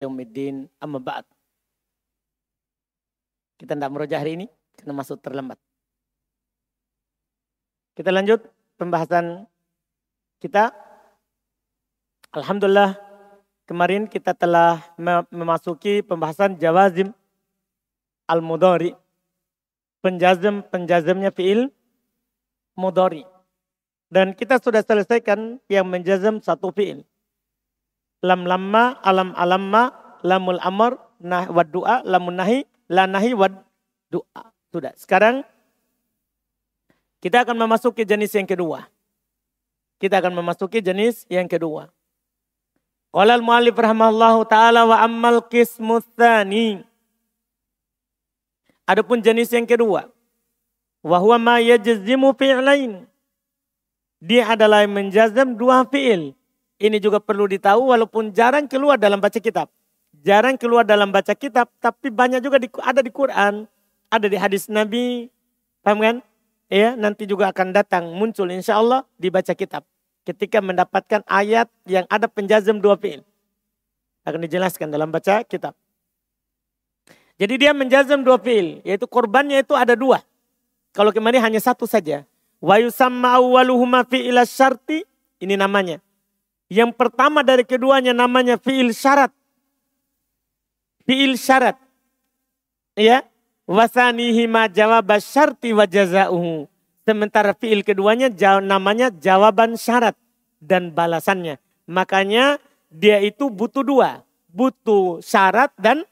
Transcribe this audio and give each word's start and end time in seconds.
Yaumiddin 0.00 0.68
amma 0.80 1.00
ba'd. 1.00 1.24
Kita 3.56 3.72
tidak 3.72 3.88
merojah 3.88 4.20
hari 4.20 4.36
ini 4.36 4.46
karena 4.76 4.92
masuk 4.92 5.16
terlambat. 5.24 5.56
Kita 7.96 8.12
lanjut 8.12 8.44
pembahasan 8.76 9.48
kita. 10.36 10.76
Alhamdulillah 12.36 13.00
kemarin 13.64 14.04
kita 14.04 14.36
telah 14.36 14.84
memasuki 15.32 16.04
pembahasan 16.04 16.60
jawazim 16.60 17.16
al-mudhari. 18.28 18.92
Penjazem 20.04 20.60
penjazemnya 20.68 21.32
fiil 21.32 21.72
mudhari. 22.76 23.24
Dan 24.12 24.36
kita 24.36 24.60
sudah 24.60 24.84
selesaikan 24.84 25.58
yang 25.72 25.88
menjazam 25.88 26.38
satu 26.44 26.68
fiil 26.70 27.02
lam 28.26 28.42
lamma, 28.42 28.98
alam 29.06 29.30
alamma, 29.38 29.94
lamul 30.26 30.58
amr, 30.58 30.98
nah 31.22 31.46
wad 31.46 31.70
doa, 31.70 32.02
lamun 32.02 32.34
nahi, 32.34 32.66
la 32.90 33.06
nahi 33.06 33.30
wad 33.38 33.54
doa. 34.10 34.50
Sudah. 34.74 34.92
Sekarang 34.98 35.46
kita 37.22 37.46
akan 37.46 37.56
memasuki 37.56 38.02
jenis 38.02 38.34
yang 38.34 38.44
kedua. 38.44 38.90
Kita 39.96 40.20
akan 40.20 40.36
memasuki 40.36 40.84
jenis 40.84 41.24
yang 41.32 41.48
kedua. 41.48 41.88
Qala 43.08 43.40
al-mu'allif 43.40 43.72
rahimahullahu 43.72 44.44
taala 44.44 44.84
wa 44.84 45.00
ammal 45.00 45.40
qismu 45.48 46.04
tsani. 46.04 46.84
Adapun 48.84 49.24
jenis 49.24 49.48
yang 49.50 49.64
kedua, 49.64 50.12
wa 51.00 51.16
huwa 51.16 51.40
ma 51.40 51.56
yajzimu 51.58 52.36
fi'lain. 52.36 53.08
Dia 54.20 54.52
adalah 54.52 54.84
menjazam 54.84 55.56
dua 55.56 55.88
fi'il. 55.88 56.35
Ini 56.76 57.00
juga 57.00 57.16
perlu 57.24 57.48
ditahu 57.48 57.88
walaupun 57.88 58.36
jarang 58.36 58.68
keluar 58.68 59.00
dalam 59.00 59.16
baca 59.16 59.40
kitab. 59.40 59.72
Jarang 60.20 60.60
keluar 60.60 60.84
dalam 60.84 61.08
baca 61.08 61.32
kitab, 61.32 61.72
tapi 61.80 62.12
banyak 62.12 62.44
juga 62.44 62.60
di, 62.60 62.68
ada 62.84 63.00
di 63.00 63.08
Quran, 63.08 63.64
ada 64.12 64.26
di 64.28 64.36
hadis 64.36 64.68
Nabi. 64.68 65.32
Paham 65.80 65.98
kan? 66.04 66.16
Ya, 66.66 66.98
nanti 66.98 67.24
juga 67.24 67.48
akan 67.48 67.72
datang 67.72 68.10
muncul 68.12 68.50
insya 68.50 68.76
Allah 68.76 69.06
dibaca 69.16 69.54
kitab. 69.56 69.86
Ketika 70.26 70.58
mendapatkan 70.58 71.22
ayat 71.30 71.70
yang 71.86 72.04
ada 72.10 72.26
penjazam 72.26 72.82
dua 72.82 72.98
fi'il. 72.98 73.22
Akan 74.26 74.42
dijelaskan 74.42 74.90
dalam 74.90 75.14
baca 75.14 75.46
kitab. 75.46 75.78
Jadi 77.38 77.54
dia 77.62 77.70
menjazam 77.70 78.26
dua 78.26 78.36
fi'il, 78.36 78.82
yaitu 78.82 79.06
korbannya 79.06 79.62
itu 79.62 79.72
ada 79.78 79.94
dua. 79.94 80.26
Kalau 80.90 81.14
kemarin 81.14 81.40
hanya 81.40 81.60
satu 81.62 81.86
saja. 81.86 82.26
Wa 82.58 82.82
yusamma 82.82 83.38
ini 85.36 85.54
namanya. 85.54 86.00
Yang 86.66 86.98
pertama 86.98 87.46
dari 87.46 87.62
keduanya 87.62 88.10
namanya 88.10 88.58
fiil 88.58 88.90
syarat. 88.90 89.30
Fiil 91.06 91.38
syarat. 91.38 91.78
Ya. 92.98 93.22
Wasanihi 93.66 94.46
ma 94.46 94.70
jawab 94.70 95.10
syarti 95.18 95.74
wa 95.74 95.86
jazauhu. 95.86 96.70
Sementara 97.02 97.54
fiil 97.54 97.82
keduanya 97.82 98.30
namanya 98.62 99.10
jawaban 99.10 99.74
syarat 99.74 100.14
dan 100.62 100.94
balasannya. 100.94 101.58
Makanya 101.86 102.58
dia 102.90 103.22
itu 103.22 103.50
butuh 103.50 103.82
dua. 103.86 104.22
Butuh 104.50 105.22
syarat 105.22 105.70
dan 105.78 106.02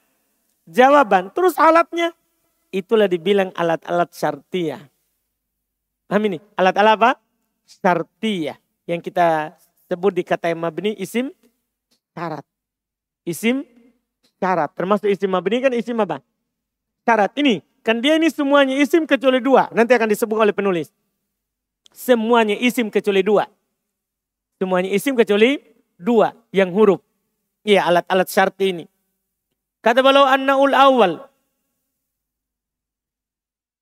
jawaban. 0.67 1.31
Terus 1.35 1.59
alatnya. 1.59 2.15
Itulah 2.75 3.07
dibilang 3.07 3.55
alat-alat 3.55 4.11
syartiyah. 4.11 4.83
Paham 6.11 6.27
ini? 6.27 6.39
Alat-alat 6.59 6.95
apa? 6.99 7.11
Syartiyah. 7.63 8.59
Yang 8.91 9.15
kita 9.15 9.55
sebut 9.89 10.13
di 10.15 10.23
kata 10.25 10.53
yang 10.53 10.61
mabni 10.61 10.97
isim 10.97 11.31
syarat. 12.17 12.45
Isim 13.25 13.65
syarat. 14.41 14.71
Termasuk 14.73 15.09
isim 15.09 15.31
mabni 15.31 15.61
kan 15.61 15.73
isim 15.73 15.97
apa? 16.01 16.21
Syarat. 17.05 17.33
Ini. 17.37 17.61
Kan 17.85 18.01
dia 18.01 18.17
ini 18.17 18.33
semuanya 18.33 18.81
isim 18.81 19.05
kecuali 19.05 19.45
dua. 19.45 19.69
Nanti 19.77 19.93
akan 19.93 20.09
disebut 20.09 20.41
oleh 20.41 20.57
penulis. 20.57 20.89
Semuanya 21.93 22.57
isim 22.57 22.89
kecuali 22.89 23.21
dua. 23.21 23.45
Semuanya 24.57 24.89
isim 24.89 25.13
kecuali 25.13 25.61
dua. 26.01 26.33
Yang 26.49 26.71
huruf. 26.73 27.01
Iya 27.65 27.85
alat-alat 27.89 28.29
syarat 28.29 28.57
ini. 28.65 28.89
Kata 29.85 30.01
balau 30.01 30.25
annaul 30.25 30.73
awal. 30.73 31.13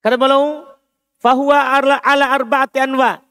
Kata 0.03 0.19
balau 0.19 0.67
fahuwa 1.23 1.79
ala 1.79 2.27
arba'ati 2.35 2.83
anwa. 2.83 3.23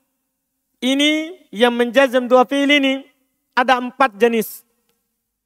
Ini 0.80 1.41
yang 1.52 1.76
menjazam 1.76 2.26
dua 2.26 2.48
fi'il 2.48 2.72
ini 2.72 2.94
ada 3.54 3.78
empat 3.78 4.16
jenis. 4.16 4.64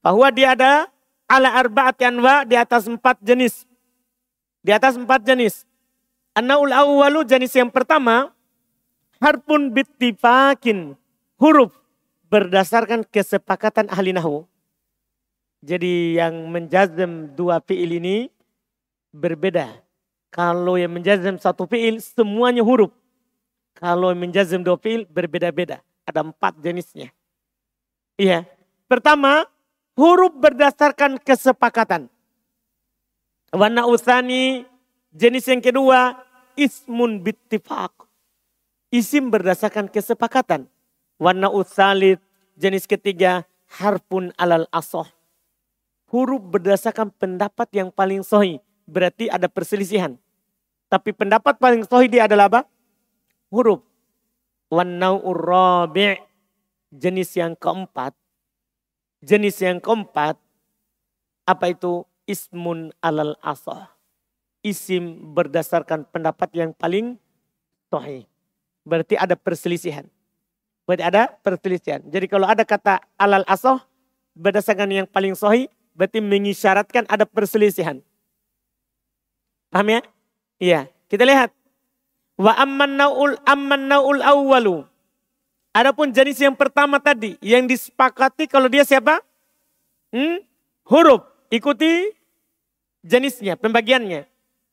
Bahwa 0.05 0.29
dia 0.29 0.53
ada 0.53 0.85
ala 1.25 1.49
arba'ati 1.57 2.05
anwa 2.05 2.45
di 2.45 2.53
atas 2.53 2.85
empat 2.85 3.17
jenis. 3.25 3.65
Di 4.61 4.69
atas 4.69 4.95
empat 4.95 5.25
jenis. 5.25 5.65
Annaul 6.37 6.71
awwalu 6.71 7.25
jenis 7.25 7.57
yang 7.57 7.73
pertama 7.73 8.29
harpun 9.17 9.73
bittifakin 9.73 10.93
huruf 11.41 11.73
berdasarkan 12.29 13.01
kesepakatan 13.07 13.89
ahli 13.89 14.13
nahu. 14.13 14.45
Jadi 15.65 16.21
yang 16.21 16.53
menjazam 16.53 17.33
dua 17.33 17.57
fi'il 17.57 17.97
ini 17.97 18.29
berbeda. 19.09 19.81
Kalau 20.29 20.77
yang 20.77 20.93
menjazam 20.93 21.41
satu 21.41 21.65
fi'il 21.65 21.97
semuanya 22.03 22.61
huruf. 22.61 22.93
Kalau 23.73 24.13
menjazim 24.13 24.61
dua 24.61 24.77
fi'il 24.77 25.09
berbeda-beda. 25.09 25.81
Ada 26.05 26.21
empat 26.21 26.61
jenisnya. 26.61 27.09
Iya. 28.15 28.45
Pertama, 28.85 29.49
huruf 29.97 30.31
berdasarkan 30.37 31.17
kesepakatan. 31.17 32.07
Warna 33.49 33.89
usani, 33.89 34.69
jenis 35.09 35.49
yang 35.49 35.61
kedua, 35.65 36.21
ismun 36.53 37.19
bittifaq. 37.19 38.05
Isim 38.93 39.33
berdasarkan 39.33 39.89
kesepakatan. 39.89 40.69
Warna 41.17 41.49
usalit, 41.49 42.21
jenis 42.53 42.85
ketiga, 42.85 43.43
harpun 43.81 44.29
alal 44.37 44.69
asoh. 44.69 45.07
Huruf 46.13 46.39
berdasarkan 46.45 47.09
pendapat 47.17 47.67
yang 47.73 47.89
paling 47.89 48.21
sohi. 48.21 48.61
Berarti 48.85 49.25
ada 49.27 49.49
perselisihan. 49.49 50.13
Tapi 50.85 51.11
pendapat 51.11 51.57
paling 51.57 51.81
sohi 51.89 52.05
dia 52.05 52.29
adalah 52.29 52.45
apa? 52.47 52.61
huruf. 53.49 53.81
Jenis 56.91 57.31
yang 57.39 57.55
keempat. 57.55 58.11
Jenis 59.23 59.57
yang 59.63 59.79
keempat 59.79 60.35
apa 61.47 61.65
itu 61.71 62.03
ismun 62.27 62.91
alal 62.99 63.39
asah. 63.39 63.93
Isim 64.65 65.31
berdasarkan 65.37 66.09
pendapat 66.09 66.49
yang 66.57 66.73
paling 66.73 67.21
sahih. 67.93 68.25
Berarti 68.83 69.15
ada 69.15 69.37
perselisihan. 69.37 70.09
Berarti 70.85 71.03
ada 71.05 71.23
perselisihan. 71.41 72.01
Jadi 72.05 72.25
kalau 72.29 72.45
ada 72.49 72.65
kata 72.65 73.01
alal 73.17 73.45
asah 73.45 73.81
berdasarkan 74.35 74.89
yang 74.91 75.07
paling 75.07 75.33
sahih 75.37 75.69
berarti 75.95 76.19
mengisyaratkan 76.19 77.07
ada 77.07 77.23
perselisihan. 77.23 78.03
Paham 79.71 79.87
ya? 79.89 80.01
Iya. 80.59 80.81
Kita 81.07 81.23
lihat 81.23 81.53
Wa 82.35 82.51
amman 82.59 82.99
naul 82.99 83.39
amman 83.47 83.87
naul 83.87 84.19
awwalu. 84.19 84.83
Adapun 85.75 86.11
jenis 86.11 86.39
yang 86.39 86.55
pertama 86.55 86.99
tadi 86.99 87.35
yang 87.43 87.67
disepakati 87.67 88.47
kalau 88.47 88.71
dia 88.71 88.83
siapa? 88.87 89.19
Hmm? 90.11 90.39
Huruf. 90.87 91.23
Ikuti 91.51 92.11
jenisnya, 93.03 93.59
pembagiannya. 93.59 94.27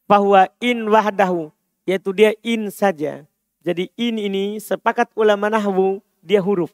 Bahwa 0.06 0.46
in 0.62 0.86
wahdahu. 0.86 1.50
Yaitu 1.86 2.10
dia 2.14 2.30
in 2.46 2.70
saja. 2.70 3.26
Jadi 3.62 3.90
in 3.98 4.18
ini 4.18 4.58
sepakat 4.62 5.10
ulama 5.14 5.50
nahwu 5.50 6.02
dia 6.22 6.42
huruf. 6.42 6.70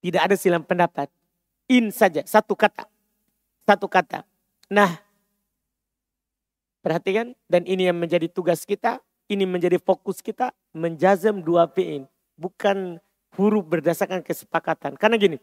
Tidak 0.00 0.20
ada 0.20 0.36
silam 0.36 0.64
pendapat. 0.64 1.08
In 1.68 1.92
saja, 1.92 2.24
satu 2.24 2.56
kata. 2.56 2.88
Satu 3.68 3.88
kata. 3.88 4.24
Nah, 4.72 5.00
perhatikan 6.80 7.36
dan 7.50 7.66
ini 7.68 7.88
yang 7.90 7.98
menjadi 7.98 8.30
tugas 8.30 8.62
kita 8.62 9.02
ini 9.26 9.44
menjadi 9.44 9.78
fokus 9.82 10.22
kita 10.22 10.54
menjazam 10.70 11.42
dua 11.42 11.66
fi'il. 11.70 12.06
Bukan 12.38 13.00
huruf 13.34 13.64
berdasarkan 13.66 14.22
kesepakatan. 14.22 14.94
Karena 14.96 15.16
gini, 15.18 15.36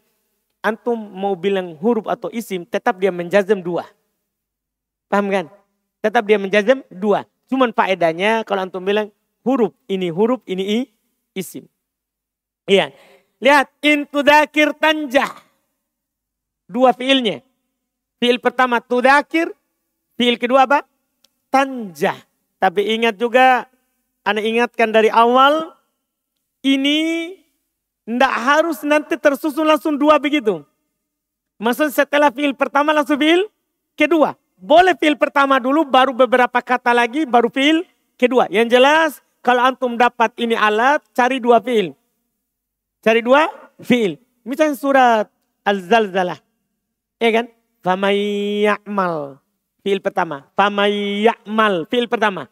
antum 0.64 0.96
mau 0.96 1.36
bilang 1.36 1.76
huruf 1.78 2.08
atau 2.08 2.32
isim, 2.32 2.64
tetap 2.64 2.96
dia 2.98 3.12
menjazam 3.12 3.60
dua. 3.60 3.86
Paham 5.08 5.28
kan? 5.30 5.46
Tetap 6.00 6.24
dia 6.24 6.40
menjazam 6.40 6.80
dua. 6.88 7.28
Cuman 7.48 7.70
faedahnya 7.70 8.42
kalau 8.48 8.64
antum 8.64 8.80
bilang 8.80 9.12
huruf, 9.44 9.76
ini 9.86 10.08
huruf, 10.08 10.40
ini 10.48 10.88
isim. 11.36 11.68
Iya. 12.64 12.90
Lihat, 13.44 13.68
intudakir 13.84 14.72
tanjah. 14.80 15.28
Dua 16.64 16.96
fiilnya. 16.96 17.44
Fiil 18.16 18.40
pertama 18.40 18.80
tudakir, 18.80 19.52
fiil 20.16 20.40
kedua 20.40 20.64
apa? 20.64 20.88
Tanjah. 21.52 22.16
Tapi 22.56 22.96
ingat 22.96 23.20
juga 23.20 23.68
anda 24.24 24.40
ingatkan 24.40 24.88
dari 24.88 25.12
awal, 25.12 25.76
ini 26.64 27.30
tidak 28.08 28.34
harus 28.34 28.80
nanti 28.84 29.20
tersusun 29.20 29.68
langsung 29.68 30.00
dua 30.00 30.16
begitu. 30.16 30.64
Maksud 31.60 31.92
setelah 31.92 32.32
fiil 32.32 32.56
pertama 32.56 32.90
langsung 32.90 33.20
fiil 33.20 33.46
kedua. 33.94 34.34
Boleh 34.56 34.96
fiil 34.96 35.14
pertama 35.20 35.60
dulu 35.60 35.84
baru 35.84 36.16
beberapa 36.16 36.58
kata 36.64 36.96
lagi 36.96 37.28
baru 37.28 37.52
fiil 37.52 37.84
kedua. 38.16 38.48
Yang 38.48 38.80
jelas 38.80 39.10
kalau 39.44 39.60
antum 39.60 39.94
dapat 39.94 40.32
ini 40.40 40.56
alat 40.56 41.04
cari 41.12 41.36
dua 41.36 41.60
fiil. 41.60 41.92
Cari 43.04 43.20
dua 43.20 43.52
fiil. 43.84 44.16
Misalnya 44.44 44.76
surat 44.76 45.26
Al-Zalzalah. 45.64 46.40
Ya 47.20 47.30
kan? 47.32 47.46
Famayyamal. 47.84 49.40
Fiil 49.84 50.00
pertama. 50.00 50.48
Famayyamal. 50.56 51.84
Fiil 51.92 52.08
pertama. 52.08 52.48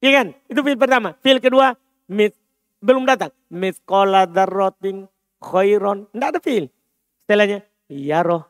Iya 0.00 0.10
kan? 0.24 0.26
Itu 0.48 0.60
fiil 0.64 0.80
pertama. 0.80 1.12
Fiil 1.20 1.38
kedua. 1.38 1.76
Mit, 2.08 2.32
belum 2.80 3.04
datang. 3.04 3.30
Mitkola 3.52 4.24
darrotin 4.24 5.04
khairon. 5.38 6.08
Tidak 6.08 6.28
ada 6.32 6.40
fiil. 6.40 6.72
Setelahnya. 7.24 7.60
Ya 7.92 8.24
roh. 8.24 8.48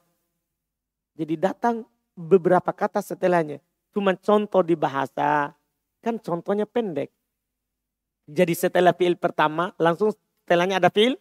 Jadi 1.18 1.34
datang 1.36 1.82
beberapa 2.14 2.70
kata 2.70 3.02
setelahnya. 3.02 3.58
Cuma 3.90 4.14
contoh 4.14 4.62
di 4.62 4.78
bahasa. 4.78 5.50
Kan 6.00 6.22
contohnya 6.22 6.64
pendek. 6.64 7.10
Jadi 8.30 8.54
setelah 8.54 8.94
fiil 8.94 9.18
pertama 9.18 9.74
langsung 9.74 10.14
setelahnya 10.14 10.78
ada 10.78 10.88
fiil 10.88 11.18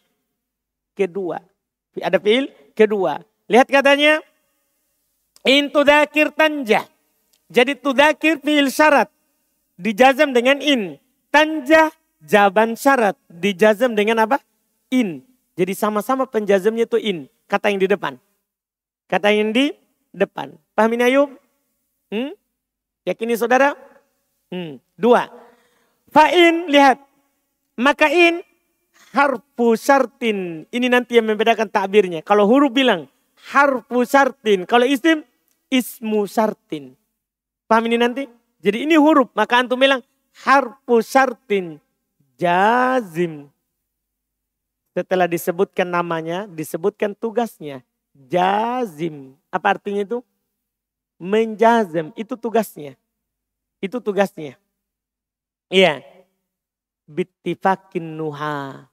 kedua. 0.94 1.42
Ada 1.98 2.22
fiil 2.22 2.54
kedua. 2.78 3.18
Lihat 3.50 3.66
katanya. 3.66 4.22
Intudakir 5.42 6.30
tanjah. 6.38 6.86
Jadi 7.50 7.74
tudakir 7.82 8.38
fiil 8.46 8.70
syarat 8.70 9.10
dijazam 9.80 10.36
dengan 10.36 10.60
in. 10.60 11.00
Tanjah 11.32 11.96
jaban 12.20 12.76
syarat 12.76 13.16
dijazam 13.32 13.96
dengan 13.96 14.28
apa? 14.28 14.44
In. 14.92 15.24
Jadi 15.56 15.72
sama-sama 15.72 16.28
penjazamnya 16.28 16.84
itu 16.84 17.00
in. 17.00 17.32
Kata 17.48 17.72
yang 17.72 17.80
di 17.80 17.88
depan. 17.88 18.20
Kata 19.08 19.32
yang 19.32 19.56
di 19.56 19.72
depan. 20.12 20.54
Paham 20.76 20.92
ini 21.00 21.04
Ayub? 21.08 21.30
Hmm? 22.12 22.36
Yakini 23.08 23.40
saudara? 23.40 23.74
Hmm. 24.52 24.78
Dua. 25.00 25.26
Fa'in, 26.10 26.68
lihat. 26.68 27.00
Maka 27.80 28.12
in 28.12 28.42
harfu 29.16 29.78
syartin. 29.78 30.66
Ini 30.70 30.88
nanti 30.90 31.18
yang 31.18 31.30
membedakan 31.30 31.70
takbirnya. 31.70 32.22
Kalau 32.22 32.46
huruf 32.46 32.74
bilang 32.74 33.10
harfu 33.54 34.06
syartin. 34.06 34.66
Kalau 34.66 34.86
isim, 34.86 35.26
ismu 35.70 36.26
syartin. 36.26 36.98
Paham 37.70 37.86
ini 37.86 37.98
nanti? 38.02 38.39
Jadi 38.60 38.84
ini 38.84 39.00
huruf, 39.00 39.32
maka 39.32 39.64
antum 39.64 39.80
bilang 39.80 40.04
harfu 40.44 41.00
syartin 41.00 41.80
jazim. 42.36 43.48
Setelah 44.92 45.32
disebutkan 45.32 45.88
namanya, 45.88 46.44
disebutkan 46.48 47.16
tugasnya. 47.16 47.84
Jazim. 48.12 49.32
Apa 49.48 49.80
artinya 49.80 50.04
itu? 50.04 50.20
Menjazim. 51.16 52.12
Itu 52.20 52.36
tugasnya. 52.36 53.00
Itu 53.80 54.04
tugasnya. 54.04 54.60
Iya. 55.72 56.04
Bittifakin 57.08 58.04
nuha. 58.18 58.92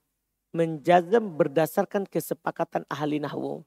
Menjazam 0.55 1.27
berdasarkan 1.27 2.07
kesepakatan 2.07 2.87
ahli 2.87 3.19
nahwu. 3.19 3.67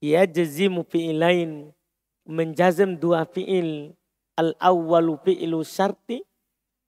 Ya 0.00 0.24
jazimu 0.24 0.80
fi'ilain. 0.88 1.76
Menjazam 2.24 2.96
dua 2.96 3.28
fi'il 3.28 3.92
Al-awwalu 4.38 5.18
fi'lu 5.22 5.64
syarti. 5.66 6.22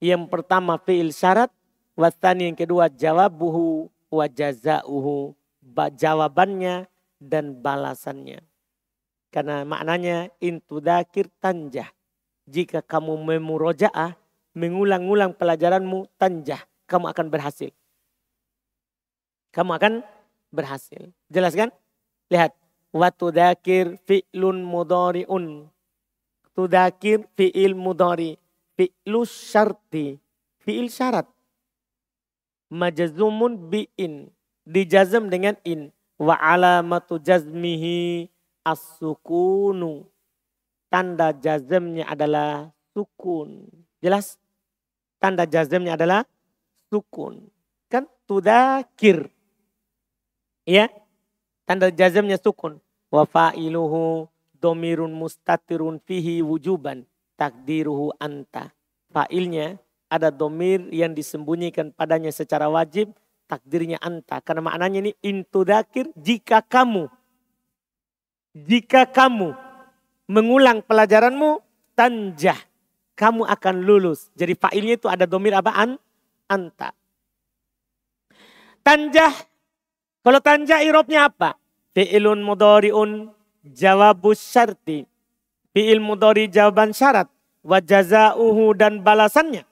Yang 0.03 0.29
pertama 0.31 0.79
fi'il 0.79 1.15
syarat. 1.15 1.51
Wasani 1.95 2.51
yang 2.51 2.59
kedua 2.59 2.91
jawabuhu 2.91 3.91
wa 4.11 4.27
jazauhu. 4.27 5.35
Jawabannya 5.73 6.91
dan 7.23 7.55
balasannya. 7.63 8.43
Karena 9.33 9.65
maknanya 9.65 10.29
intudakir 10.43 11.31
tanjah. 11.41 11.89
Jika 12.45 12.83
kamu 12.83 13.17
memurojaah, 13.17 14.19
mengulang-ulang 14.53 15.33
pelajaranmu 15.33 16.11
tanjah, 16.21 16.61
kamu 16.85 17.09
akan 17.15 17.27
berhasil. 17.33 17.73
Kamu 19.55 19.73
akan 19.79 20.05
berhasil. 20.53 21.09
Jelas 21.33 21.57
kan? 21.57 21.73
Lihat. 22.29 22.53
Watudakir 22.93 23.97
fi'lun 24.05 24.61
mudari'un 24.69 25.72
Tudakir 26.53 27.25
fi'il 27.37 27.73
mudari. 27.73 28.37
Fi'lu 28.77 29.25
syarti. 29.25 30.21
Fi'il 30.61 30.93
syarat. 30.93 31.29
Majazumun 32.69 33.73
bi'in. 33.73 34.29
Dijazam 34.69 35.33
dengan 35.33 35.57
in. 35.65 35.93
Wa 36.21 36.37
alamatu 36.39 37.19
jazmihi 37.19 38.29
as-sukunu. 38.65 40.07
Tanda 40.93 41.33
jazamnya 41.33 42.05
adalah 42.05 42.69
sukun. 42.93 43.65
Jelas? 44.05 44.37
Tanda 45.17 45.49
jazamnya 45.49 45.97
adalah 45.97 46.29
sukun. 46.93 47.49
Kan 47.89 48.05
tudakir. 48.29 49.33
Ya? 50.69 50.93
Tanda 51.65 51.89
jazamnya 51.89 52.37
sukun. 52.37 52.77
Wa 53.09 53.25
fa'iluhu 53.25 54.32
domirun 54.63 55.11
mustatirun 55.11 55.99
fihi 55.99 56.39
wujuban 56.47 57.03
takdiruhu 57.35 58.15
anta. 58.23 58.71
Fa'ilnya 59.11 59.83
ada 60.07 60.31
domir 60.31 60.87
yang 60.95 61.11
disembunyikan 61.13 61.91
padanya 61.91 62.31
secara 62.31 62.71
wajib 62.71 63.11
takdirnya 63.51 63.99
anta. 63.99 64.39
Karena 64.39 64.63
maknanya 64.63 65.03
ini 65.03 65.13
intudakir 65.27 66.09
jika 66.15 66.63
kamu. 66.63 67.11
Jika 68.55 69.11
kamu 69.11 69.53
mengulang 70.31 70.87
pelajaranmu 70.87 71.59
tanjah. 71.99 72.57
Kamu 73.13 73.45
akan 73.45 73.85
lulus. 73.85 74.33
Jadi 74.33 74.57
fa'ilnya 74.57 74.97
itu 74.97 75.09
ada 75.11 75.29
domir 75.29 75.53
apa? 75.53 75.77
An, 75.77 76.01
anta. 76.49 76.97
Tanjah. 78.81 79.33
Kalau 80.23 80.41
tanjah 80.41 80.81
irobnya 80.81 81.29
apa? 81.29 81.61
Fi'ilun 81.93 82.41
mudari'un 82.41 83.29
jawabus 83.65 84.43
syarti. 84.43 85.07
Fi'il 85.73 86.03
mudhari 86.03 86.51
jawaban 86.51 86.93
syarat. 86.93 87.31
Wa 87.63 87.79
jazauhu 87.81 88.75
dan 88.75 89.01
balasannya. 89.01 89.65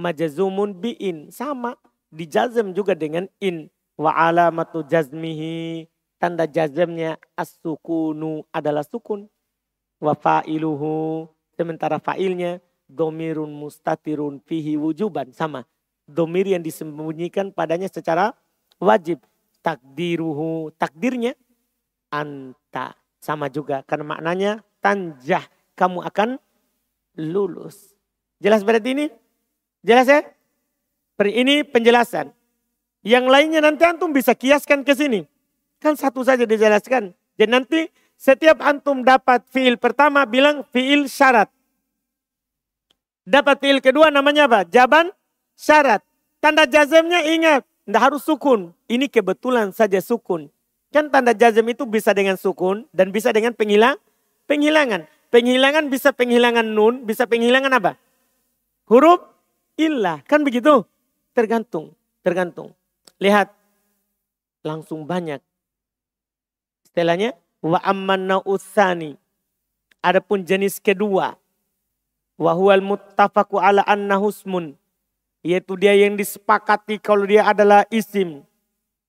Majazumun 0.00 0.74
bi'in. 0.74 1.30
Sama. 1.30 1.76
Dijazam 2.10 2.72
juga 2.72 2.96
dengan 2.96 3.28
in. 3.38 3.68
Wa 3.94 4.16
alamatu 4.16 4.82
jazmihi. 4.82 5.86
Tanda 6.18 6.50
jazamnya 6.50 7.14
as-sukunu 7.38 8.42
adalah 8.50 8.82
sukun. 8.82 9.30
Wa 10.02 10.18
fa'iluhu. 10.18 11.28
Sementara 11.54 12.02
fa'ilnya 12.02 12.58
domirun 12.90 13.52
mustatirun 13.52 14.42
fihi 14.42 14.74
wujuban. 14.74 15.30
Sama. 15.30 15.62
Domir 16.08 16.48
yang 16.48 16.64
disembunyikan 16.64 17.52
padanya 17.54 17.86
secara 17.86 18.34
wajib. 18.82 19.22
Takdiruhu. 19.62 20.72
Takdirnya 20.74 21.36
anta. 22.12 22.96
Sama 23.18 23.50
juga 23.50 23.82
karena 23.84 24.16
maknanya 24.16 24.52
tanjah. 24.78 25.44
Kamu 25.78 26.02
akan 26.02 26.38
lulus. 27.18 27.94
Jelas 28.38 28.62
berarti 28.62 28.94
ini? 28.94 29.06
Jelas 29.82 30.06
ya? 30.06 30.22
Ini 31.18 31.66
penjelasan. 31.66 32.30
Yang 33.02 33.24
lainnya 33.26 33.60
nanti 33.62 33.82
antum 33.86 34.10
bisa 34.14 34.34
kiaskan 34.34 34.86
ke 34.86 34.94
sini. 34.94 35.26
Kan 35.78 35.94
satu 35.94 36.22
saja 36.26 36.46
dijelaskan. 36.46 37.14
Jadi 37.38 37.50
nanti 37.50 37.80
setiap 38.18 38.58
antum 38.62 39.06
dapat 39.06 39.46
fiil 39.50 39.78
pertama 39.78 40.26
bilang 40.26 40.66
fiil 40.74 41.06
syarat. 41.06 41.46
Dapat 43.22 43.62
fiil 43.62 43.78
kedua 43.78 44.10
namanya 44.10 44.50
apa? 44.50 44.66
Jaban 44.66 45.14
syarat. 45.54 46.02
Tanda 46.42 46.66
jazamnya 46.66 47.22
ingat. 47.22 47.62
Tidak 47.86 48.02
harus 48.02 48.22
sukun. 48.26 48.74
Ini 48.90 49.06
kebetulan 49.06 49.70
saja 49.70 50.02
sukun. 50.02 50.50
Kan 50.88 51.12
tanda 51.12 51.36
jazm 51.36 51.68
itu 51.68 51.84
bisa 51.84 52.16
dengan 52.16 52.40
sukun 52.40 52.88
dan 52.96 53.12
bisa 53.12 53.28
dengan 53.28 53.52
penghilang, 53.52 54.00
penghilangan. 54.48 55.04
Penghilangan 55.28 55.92
bisa 55.92 56.16
penghilangan 56.16 56.64
nun, 56.64 57.04
bisa 57.04 57.28
penghilangan 57.28 57.68
apa? 57.76 58.00
Huruf 58.88 59.20
illah. 59.76 60.24
Kan 60.24 60.40
begitu? 60.40 60.88
Tergantung, 61.36 61.92
tergantung. 62.24 62.72
Lihat, 63.20 63.52
langsung 64.64 65.04
banyak. 65.04 65.44
Setelahnya, 66.88 67.36
wa 67.60 67.76
amman 67.84 68.40
usani. 68.48 69.20
Adapun 70.00 70.48
jenis 70.48 70.80
kedua, 70.80 71.36
wa 72.40 72.52
huwal 72.56 72.80
muttafaku 72.80 73.60
ala 73.60 73.84
anna 73.84 74.16
husmun. 74.16 74.72
Yaitu 75.44 75.76
dia 75.76 75.92
yang 75.92 76.16
disepakati 76.16 76.96
kalau 76.96 77.28
dia 77.28 77.44
adalah 77.44 77.84
isim 77.92 78.47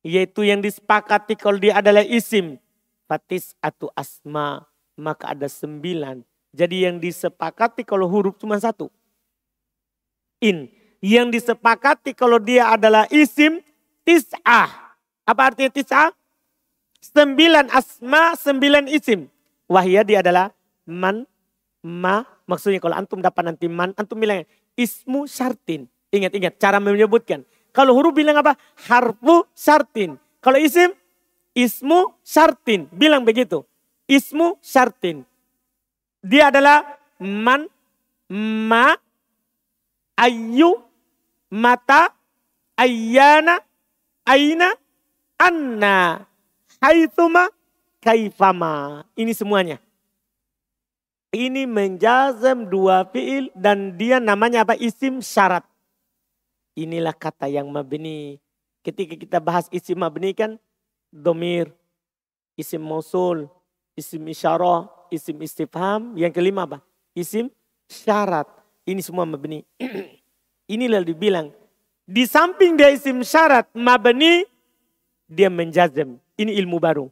yaitu 0.10 0.42
yang 0.42 0.66
disepakati 0.66 1.38
kalau 1.38 1.62
dia 1.62 1.78
adalah 1.78 2.02
isim. 2.02 2.58
Fatis 3.06 3.54
atau 3.62 3.94
asma. 3.94 4.66
Maka 4.98 5.38
ada 5.38 5.46
sembilan. 5.46 6.26
Jadi 6.50 6.90
yang 6.90 6.98
disepakati 6.98 7.86
kalau 7.86 8.10
huruf 8.10 8.42
cuma 8.42 8.58
satu. 8.58 8.90
In. 10.42 10.66
Yang 11.00 11.40
disepakati 11.40 12.18
kalau 12.18 12.42
dia 12.42 12.74
adalah 12.74 13.06
isim 13.14 13.62
tis'ah. 14.04 14.98
Apa 15.24 15.54
artinya 15.54 15.72
tis'ah? 15.72 16.12
sembilan 17.00 17.72
asma, 17.72 18.36
sembilan 18.36 18.92
isim. 18.92 19.26
Wahia 19.72 20.04
dia 20.04 20.20
adalah 20.20 20.52
man, 20.86 21.24
ma. 21.84 22.24
Maksudnya 22.50 22.82
kalau 22.82 22.98
antum 22.98 23.22
dapat 23.22 23.54
nanti 23.54 23.70
man, 23.70 23.96
antum 23.96 24.20
bilang 24.20 24.44
ismu 24.76 25.26
syartin. 25.30 25.88
Ingat-ingat 26.10 26.58
cara 26.58 26.82
menyebutkan. 26.82 27.46
Kalau 27.70 27.94
huruf 27.94 28.14
bilang 28.16 28.38
apa? 28.42 28.58
Harfu 28.90 29.46
syartin. 29.54 30.18
Kalau 30.42 30.58
isim, 30.58 30.92
ismu 31.54 32.16
syartin. 32.26 32.90
Bilang 32.90 33.22
begitu. 33.24 33.66
Ismu 34.10 34.58
syartin. 34.64 35.22
Dia 36.20 36.50
adalah 36.50 37.00
man, 37.22 37.70
ma, 38.68 38.98
ayu, 40.18 40.82
mata, 41.54 42.12
ayana, 42.76 43.62
aina, 44.28 44.70
anna, 45.40 46.28
haithuma, 46.84 47.48
kaifama. 48.04 49.06
Ini 49.16 49.32
semuanya. 49.32 49.78
Ini 51.30 51.70
menjazam 51.70 52.66
dua 52.66 53.06
fiil 53.06 53.54
dan 53.54 53.94
dia 53.94 54.18
namanya 54.18 54.66
apa? 54.66 54.74
Isim 54.74 55.22
syarat. 55.22 55.62
Inilah 56.80 57.12
kata 57.12 57.52
yang 57.52 57.68
mabni. 57.68 58.40
Ketika 58.80 59.20
kita 59.20 59.44
bahas 59.44 59.68
isim 59.76 60.00
mabni 60.00 60.32
kan 60.32 60.56
domir, 61.12 61.76
isim 62.56 62.80
mausul, 62.80 63.52
isim 64.00 64.24
isyarah, 64.24 64.88
isim 65.12 65.36
istifham. 65.44 66.16
Yang 66.16 66.40
kelima 66.40 66.64
apa? 66.64 66.80
Isim 67.12 67.52
syarat. 67.92 68.48
Ini 68.88 69.04
semua 69.04 69.28
mabni. 69.28 69.68
Inilah 70.74 71.04
dibilang. 71.04 71.52
Di 72.08 72.24
samping 72.24 72.80
dia 72.80 72.96
isim 72.96 73.20
syarat 73.28 73.68
mabni, 73.76 74.48
dia 75.28 75.52
menjazam. 75.52 76.16
Ini 76.40 76.56
ilmu 76.64 76.80
baru 76.80 77.12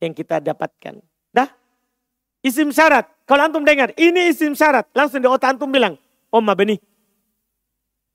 yang 0.00 0.16
kita 0.16 0.40
dapatkan. 0.40 1.04
Dah? 1.36 1.52
Isim 2.40 2.72
syarat. 2.72 3.04
Kalau 3.28 3.44
antum 3.44 3.60
dengar, 3.60 3.92
ini 4.00 4.32
isim 4.32 4.56
syarat. 4.56 4.88
Langsung 4.96 5.20
di 5.20 5.28
otak 5.28 5.60
antum 5.60 5.68
bilang, 5.68 6.00
oh 6.32 6.40
mabni. 6.40 6.80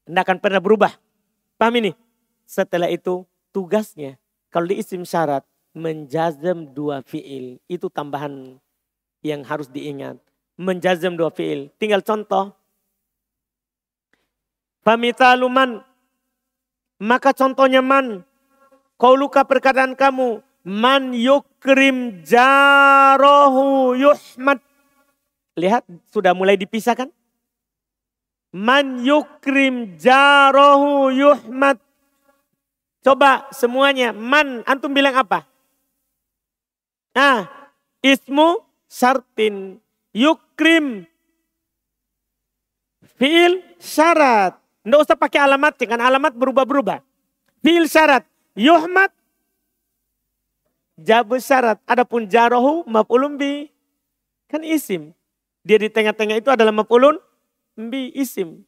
Tidak 0.05 0.21
akan 0.21 0.37
pernah 0.41 0.61
berubah. 0.61 0.93
Paham 1.55 1.77
ini? 1.81 1.91
Setelah 2.47 2.89
itu 2.91 3.23
tugasnya. 3.53 4.17
Kalau 4.51 4.67
di 4.67 4.81
isim 4.81 5.07
syarat, 5.07 5.45
menjazam 5.71 6.67
dua 6.71 7.05
fiil. 7.05 7.61
Itu 7.71 7.87
tambahan 7.87 8.59
yang 9.23 9.41
harus 9.47 9.71
diingat. 9.71 10.19
Menjazam 10.59 11.15
dua 11.15 11.31
fiil. 11.31 11.71
Tinggal 11.79 12.03
contoh. 12.03 12.51
Famitaluman. 14.83 15.85
Maka 17.01 17.31
contohnya 17.31 17.79
man. 17.79 18.25
Kau 18.97 19.17
luka 19.17 19.41
perkataan 19.45 19.97
kamu 19.97 20.41
Man 20.61 21.17
yukrim 21.17 22.21
jarohu 22.21 23.97
yuhmad. 23.97 24.61
Lihat, 25.57 25.83
sudah 26.13 26.37
mulai 26.37 26.53
dipisahkan. 26.53 27.09
Man 28.51 28.99
yukrim 29.07 29.95
jarohu 29.95 31.11
yuhmad. 31.15 31.79
Coba 33.01 33.49
semuanya, 33.55 34.13
man, 34.13 34.61
antum 34.67 34.91
bilang 34.91 35.15
apa? 35.17 35.47
Nah, 37.15 37.47
ismu 38.03 38.61
syartin. 38.85 39.79
Yukrim. 40.11 41.07
Fiil 43.17 43.63
syarat. 43.79 44.59
Tidak 44.83 44.99
usah 44.99 45.17
pakai 45.17 45.39
alamat, 45.41 45.79
kan 45.87 45.97
alamat 45.97 46.35
berubah-berubah. 46.35 46.99
Fiil 47.63 47.87
syarat. 47.87 48.27
Yuhmad 48.53 49.09
Jabu 51.01 51.41
syarat. 51.41 51.81
Adapun 51.89 52.29
jarohu 52.29 52.85
maf'ulun 52.85 53.35
bi. 53.35 53.67
Kan 54.45 54.61
isim. 54.61 55.15
Dia 55.65 55.81
di 55.81 55.89
tengah-tengah 55.89 56.37
itu 56.37 56.49
adalah 56.53 56.73
maf'ulun 56.73 57.17
bi 57.75 58.11
isim. 58.15 58.63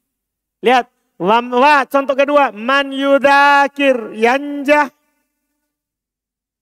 Lihat. 0.64 0.90
Wa, 1.22 1.40
wa, 1.40 1.86
contoh 1.88 2.18
kedua. 2.18 2.52
Man 2.52 2.92
yudakir 2.92 4.18
yanjah. 4.18 4.90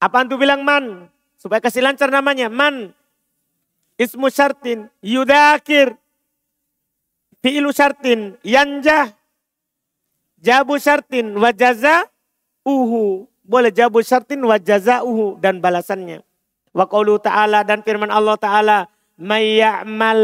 Apa 0.01 0.25
antu 0.25 0.38
bilang 0.38 0.65
man? 0.65 1.07
Supaya 1.38 1.62
kasih 1.62 1.81
lancar 1.81 2.10
namanya. 2.10 2.50
Man. 2.50 2.93
Ismu 3.98 4.29
syartin. 4.29 4.89
Yudakir. 5.01 5.93
Fi'ilu 7.41 7.69
syartin. 7.74 8.38
Yanjah. 8.41 9.13
Jabu 10.41 10.77
syartin. 10.81 11.38
Wajaza. 11.38 12.10
Uhu 12.62 13.31
boleh 13.51 13.74
jabu 13.74 14.00
syartin 14.00 14.39
wa 14.48 14.55
jazauhu 14.55 15.36
dan 15.43 15.60
balasannya. 15.60 16.24
Wa 16.71 16.88
ta'ala 17.19 17.67
dan 17.67 17.83
firman 17.83 18.07
Allah 18.07 18.39
ta'ala. 18.39 18.79
Mayya'mal 19.19 20.24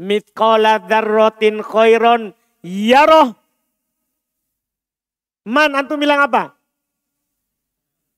mitqala 0.00 0.82
dzarratin 0.84 1.62
khairon 1.64 2.32
yaroh. 2.62 3.36
Man 5.44 5.76
antum 5.76 6.00
bilang 6.00 6.24
apa? 6.24 6.56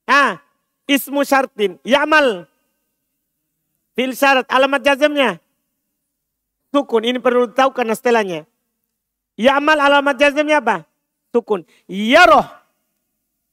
Ah, 0.07 0.39
ismu 0.87 1.27
syartin. 1.27 1.83
Ya'mal. 1.83 2.47
Fil 3.99 4.15
syarat. 4.15 4.47
Alamat 4.47 4.87
jazamnya. 4.87 5.43
Sukun. 6.71 7.03
Ini 7.03 7.19
perlu 7.19 7.51
tahu 7.51 7.75
karena 7.75 7.99
setelahnya. 7.99 8.47
Ya'mal 9.35 9.83
alamat 9.83 10.15
jazamnya 10.15 10.63
apa? 10.63 10.87
Sukun. 11.35 11.67
Yaroh 11.91 12.47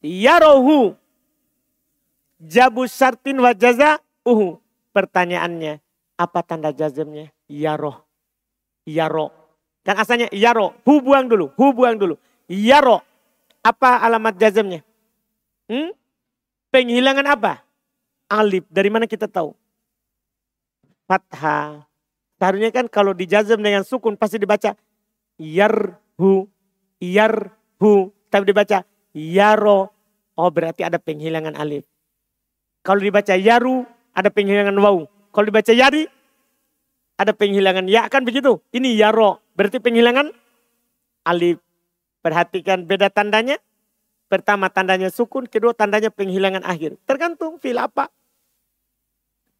yarohu 0.04 1.00
jabu 2.44 2.84
syartin 2.86 3.40
wa 3.40 3.56
jaza 3.56 4.04
uhu. 4.28 4.60
Pertanyaannya, 4.94 5.82
apa 6.22 6.46
tanda 6.46 6.70
jazmnya? 6.70 7.34
Yaroh. 7.50 8.06
Yaro. 8.84 9.32
Kan 9.84 10.00
asalnya 10.00 10.32
yaro. 10.32 10.76
Hu 10.88 11.04
buang 11.04 11.28
dulu. 11.28 11.52
Hu 11.56 11.76
buang 11.76 12.00
dulu. 12.00 12.16
Yaro. 12.48 13.04
Apa 13.64 14.04
alamat 14.04 14.36
jazmnya? 14.36 14.84
Hmm? 15.68 15.92
Penghilangan 16.72 17.28
apa? 17.28 17.64
Alif. 18.32 18.68
Dari 18.68 18.90
mana 18.92 19.08
kita 19.08 19.28
tahu? 19.28 19.56
Fathah. 21.08 21.84
Seharusnya 22.40 22.72
kan 22.76 22.92
kalau 22.92 23.16
dijazm 23.16 23.64
dengan 23.64 23.88
sukun 23.88 24.20
pasti 24.20 24.40
dibaca 24.40 24.76
yarhu. 25.40 26.48
Yarhu. 27.00 28.12
Tapi 28.28 28.44
dibaca 28.44 28.84
yaro. 29.16 29.92
Oh 30.34 30.50
berarti 30.50 30.82
ada 30.84 30.98
penghilangan 30.98 31.56
alif. 31.56 31.86
Kalau 32.84 33.00
dibaca 33.00 33.32
yaru 33.38 33.88
ada 34.12 34.28
penghilangan 34.28 34.76
waw. 34.76 35.08
Kalau 35.32 35.46
dibaca 35.48 35.72
yari 35.72 36.06
ada 37.18 37.32
penghilangan 37.32 37.86
ya 37.90 38.08
kan 38.10 38.26
begitu. 38.26 38.60
Ini 38.74 38.98
yaro 38.98 39.42
berarti 39.54 39.80
penghilangan 39.80 40.34
alif. 41.28 41.60
Perhatikan 42.24 42.88
beda 42.88 43.12
tandanya. 43.12 43.60
Pertama 44.32 44.72
tandanya 44.72 45.12
sukun, 45.14 45.46
kedua 45.46 45.76
tandanya 45.76 46.10
penghilangan 46.10 46.66
akhir. 46.66 46.98
Tergantung 47.06 47.60
fil 47.62 47.78
apa. 47.78 48.10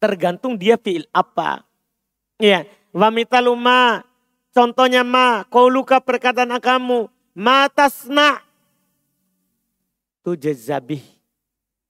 Tergantung 0.00 0.58
dia 0.58 0.74
fil 0.80 1.06
apa. 1.14 1.62
Iya, 2.40 2.66
wamitaluma 2.90 4.02
contohnya 4.50 5.06
ma, 5.06 5.46
kau 5.46 5.70
luka 5.70 6.02
perkataan 6.02 6.58
kamu, 6.58 7.06
matasna 7.36 8.42
tujazabih. 10.24 11.04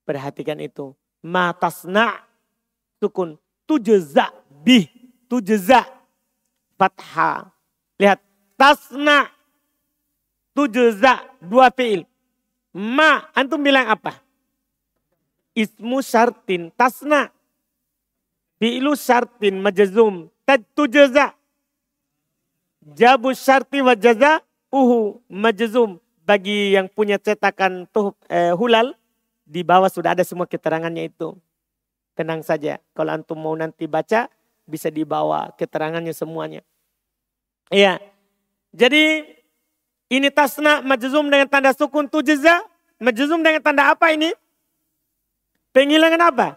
Perhatikan 0.03 0.59
itu. 0.61 0.93
Matasna 1.23 2.21
sukun. 3.01 3.39
Tujeza 3.65 4.29
bih. 5.25 5.29
Tujeza. 5.29 5.81
Fathah. 6.77 7.49
Lihat. 7.97 8.21
Tasna. 8.53 9.27
Tujeza. 10.53 11.25
Dua 11.41 11.73
fi'il. 11.73 12.05
Ma. 12.71 13.25
Antum 13.33 13.59
bilang 13.59 13.89
apa? 13.89 14.21
Ismu 15.57 16.05
syartin. 16.05 16.69
Tasna. 16.77 17.33
Fi'lu 18.61 18.93
syartin 18.93 19.59
majazum. 19.59 20.29
Tujeza. 20.77 21.33
Jabu 22.85 23.33
syarti 23.33 23.81
wa 23.81 23.97
jaza 23.97 24.45
uhu 24.69 25.17
majazum 25.25 25.97
bagi 26.21 26.77
yang 26.77 26.85
punya 26.85 27.17
cetakan 27.17 27.89
tuh 27.89 28.13
eh, 28.29 28.53
hulal 28.53 28.93
di 29.41 29.65
bawah 29.65 29.89
sudah 29.89 30.13
ada 30.13 30.21
semua 30.21 30.45
keterangannya 30.45 31.09
itu. 31.09 31.33
Tenang 32.13 32.45
saja, 32.45 32.77
kalau 32.93 33.11
antum 33.11 33.41
mau 33.41 33.57
nanti 33.57 33.89
baca 33.89 34.29
bisa 34.65 34.89
dibawa 34.89 35.53
keterangannya 35.55 36.11
semuanya. 36.11 36.61
Iya. 37.69 38.01
Jadi 38.75 39.23
ini 40.11 40.27
tasna 40.29 40.83
majzum 40.83 41.25
dengan 41.29 41.47
tanda 41.49 41.71
sukun 41.73 42.09
tujza. 42.09 42.61
Majzum 42.99 43.41
dengan 43.41 43.61
tanda 43.61 43.93
apa 43.93 44.11
ini? 44.11 44.33
Penghilangan 45.71 46.21
apa? 46.33 46.47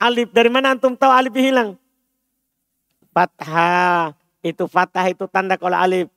Alif. 0.00 0.30
Dari 0.34 0.50
mana 0.50 0.74
antum 0.74 0.96
tahu 0.98 1.12
alif 1.12 1.34
hilang? 1.36 1.78
Fathah. 3.12 4.16
Itu 4.42 4.66
fathah 4.66 5.06
itu 5.06 5.28
tanda 5.30 5.54
kalau 5.54 5.78
alif. 5.78 6.10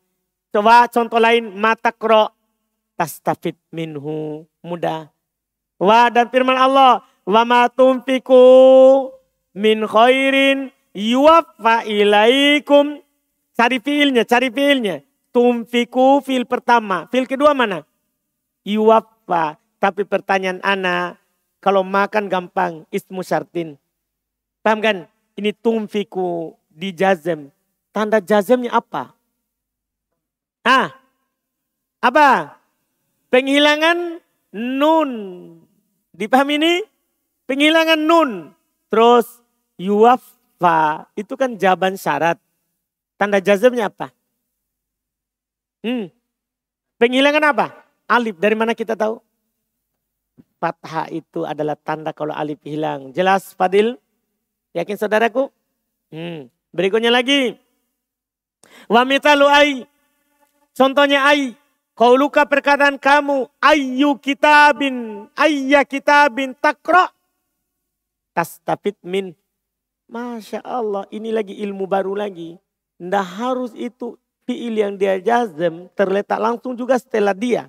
Coba 0.49 0.87
contoh 0.87 1.19
lain 1.19 1.51
mata 1.51 1.91
kro 1.91 2.31
tastafid 2.95 3.59
minhu 3.69 4.47
mudah. 4.63 5.11
Wa 5.75 6.07
dan 6.07 6.31
firman 6.31 6.55
Allah, 6.55 7.03
Wa 7.25 7.41
ma 7.41 7.65
tumfiku 7.65 9.09
min 9.57 9.81
khairin 9.89 10.69
yuwaffa 10.95 11.83
ilaikum. 11.83 13.03
Cari 13.55 13.79
fiilnya, 13.79 14.23
cari 14.23 14.51
fiilnya. 14.51 15.03
Tumfiku 15.35 16.23
fil 16.23 16.47
pertama. 16.47 17.11
Fil 17.11 17.27
kedua 17.27 17.51
mana? 17.51 17.83
Yuwaffa. 18.63 19.59
Tapi 19.79 20.07
pertanyaan 20.07 20.63
ana, 20.63 21.19
kalau 21.59 21.83
makan 21.83 22.31
gampang, 22.31 22.87
ismu 22.89 23.21
syartin. 23.21 23.75
Paham 24.63 24.79
kan? 24.81 24.97
Ini 25.35 25.51
tumfiku 25.51 26.55
di 26.71 26.95
jazem. 26.95 27.51
Tanda 27.91 28.23
jazemnya 28.23 28.75
apa? 28.75 29.13
Ah, 30.65 30.95
apa? 31.99 32.57
Penghilangan 33.29 34.23
nun. 34.55 35.11
Dipahami 36.15 36.55
ini? 36.57 36.73
Penghilangan 37.45 37.99
nun. 37.99 38.31
Terus 38.89 39.27
yuwaffa. 40.59 41.07
Itu 41.15 41.35
kan 41.35 41.57
jawaban 41.57 41.99
syarat. 41.99 42.39
Tanda 43.15 43.39
jazmnya 43.39 43.87
apa? 43.87 44.11
Hmm. 45.83 46.11
Penghilangan 46.99 47.43
apa? 47.55 47.67
Alif. 48.07 48.35
Dari 48.39 48.55
mana 48.55 48.75
kita 48.75 48.95
tahu? 48.95 49.19
Fathah 50.59 51.11
itu 51.11 51.43
adalah 51.43 51.75
tanda 51.75 52.15
kalau 52.15 52.31
alif 52.35 52.59
hilang. 52.63 53.11
Jelas 53.11 53.53
Fadil? 53.55 53.99
Yakin 54.75 54.97
saudaraku? 54.99 55.51
Hmm. 56.11 56.51
Berikutnya 56.75 57.11
lagi. 57.11 57.55
Wa 58.91 59.07
mitalu 59.07 59.47
ai. 59.47 59.71
Contohnya 60.75 61.23
ai. 61.23 61.55
Kau 61.95 62.19
luka 62.19 62.43
perkataan 62.43 62.99
kamu. 62.99 63.47
Ayu 63.63 64.19
kitabin. 64.19 65.27
Ayya 65.39 65.87
kitabin 65.87 66.51
takro. 66.59 67.07
Tastafid 68.35 68.99
min. 68.99 69.31
Masya 70.05 70.61
Allah. 70.61 71.09
Ini 71.09 71.33
lagi 71.33 71.57
ilmu 71.65 71.89
baru 71.89 72.13
lagi. 72.13 72.57
Nggak 73.01 73.25
harus 73.25 73.71
itu 73.75 74.15
fiil 74.45 74.77
yang 74.77 74.93
dia 74.95 75.17
jazem 75.19 75.89
terletak 75.97 76.37
langsung 76.37 76.77
juga 76.77 76.95
setelah 77.01 77.33
dia. 77.33 77.67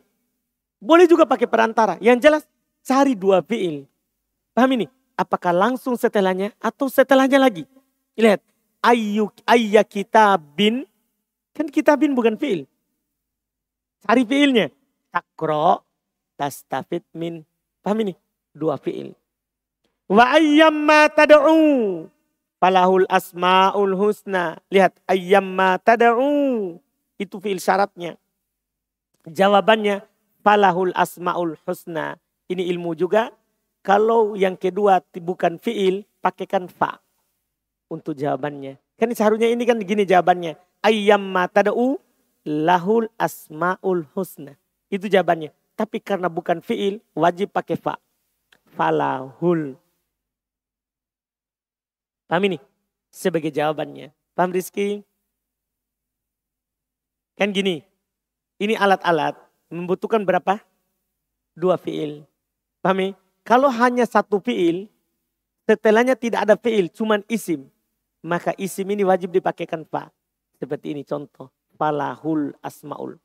Boleh 0.76 1.08
juga 1.08 1.24
pakai 1.24 1.48
perantara. 1.48 1.96
Yang 1.98 2.18
jelas 2.28 2.42
cari 2.84 3.16
dua 3.16 3.40
fiil. 3.40 3.88
Paham 4.52 4.76
ini? 4.76 4.86
Apakah 5.16 5.52
langsung 5.52 5.96
setelahnya 5.96 6.52
atau 6.60 6.92
setelahnya 6.92 7.40
lagi? 7.40 7.64
Lihat. 8.16 8.44
Ayu, 8.84 9.32
ayya 9.48 9.82
kitabin. 9.82 10.86
Kan 11.56 11.66
kitabin 11.72 12.14
bukan 12.14 12.38
fiil. 12.38 12.68
Cari 14.04 14.22
fiilnya. 14.22 14.70
Takro, 15.10 15.82
tastafid 16.36 17.02
min. 17.16 17.42
Paham 17.82 18.06
ini? 18.06 18.14
Dua 18.54 18.78
fiil. 18.78 19.16
Wa 20.06 20.38
ayyamma 20.38 21.10
tad'u 21.10 22.06
Falahul 22.66 23.06
asma'ul 23.06 23.94
husna. 23.94 24.58
Lihat, 24.74 24.98
ayyamma 25.06 25.78
tada'u. 25.78 26.74
Itu 27.14 27.38
fi'il 27.38 27.62
syaratnya. 27.62 28.18
Jawabannya, 29.22 30.02
falahul 30.42 30.90
asma'ul 30.98 31.54
husna. 31.62 32.18
Ini 32.50 32.66
ilmu 32.74 32.98
juga. 32.98 33.30
Kalau 33.86 34.34
yang 34.34 34.58
kedua 34.58 34.98
bukan 35.14 35.62
fi'il, 35.62 36.10
pakaikan 36.18 36.66
fa. 36.66 36.98
Untuk 37.86 38.18
jawabannya. 38.18 38.82
Kan 38.98 39.14
seharusnya 39.14 39.46
ini 39.46 39.62
kan 39.62 39.78
gini 39.78 40.02
jawabannya. 40.02 40.58
Ayyamma 40.82 41.46
tada'u 41.46 42.02
lahul 42.42 43.06
asma'ul 43.14 44.10
husna. 44.10 44.58
Itu 44.90 45.06
jawabannya. 45.06 45.54
Tapi 45.78 46.02
karena 46.02 46.26
bukan 46.26 46.58
fi'il, 46.58 46.98
wajib 47.14 47.54
pakai 47.54 47.78
fa. 47.78 47.94
Falahul 48.74 49.78
Paham 52.26 52.42
ini? 52.50 52.58
Sebagai 53.14 53.54
jawabannya. 53.54 54.10
Paham 54.34 54.50
Rizky? 54.50 55.06
Kan 57.38 57.54
gini, 57.54 57.86
ini 58.58 58.74
alat-alat 58.74 59.38
membutuhkan 59.70 60.26
berapa? 60.26 60.58
Dua 61.54 61.78
fiil. 61.78 62.26
Paham 62.82 62.98
ini? 63.00 63.12
Kalau 63.46 63.70
hanya 63.70 64.02
satu 64.04 64.42
fiil, 64.42 64.90
setelahnya 65.64 66.18
tidak 66.18 66.50
ada 66.50 66.58
fiil, 66.58 66.90
cuman 66.90 67.22
isim. 67.30 67.70
Maka 68.26 68.50
isim 68.58 68.90
ini 68.90 69.06
wajib 69.06 69.30
dipakaikan 69.30 69.86
fa. 69.86 70.10
Seperti 70.58 70.98
ini 70.98 71.06
contoh. 71.06 71.46
Falahul 71.78 72.56
asmaul. 72.58 73.20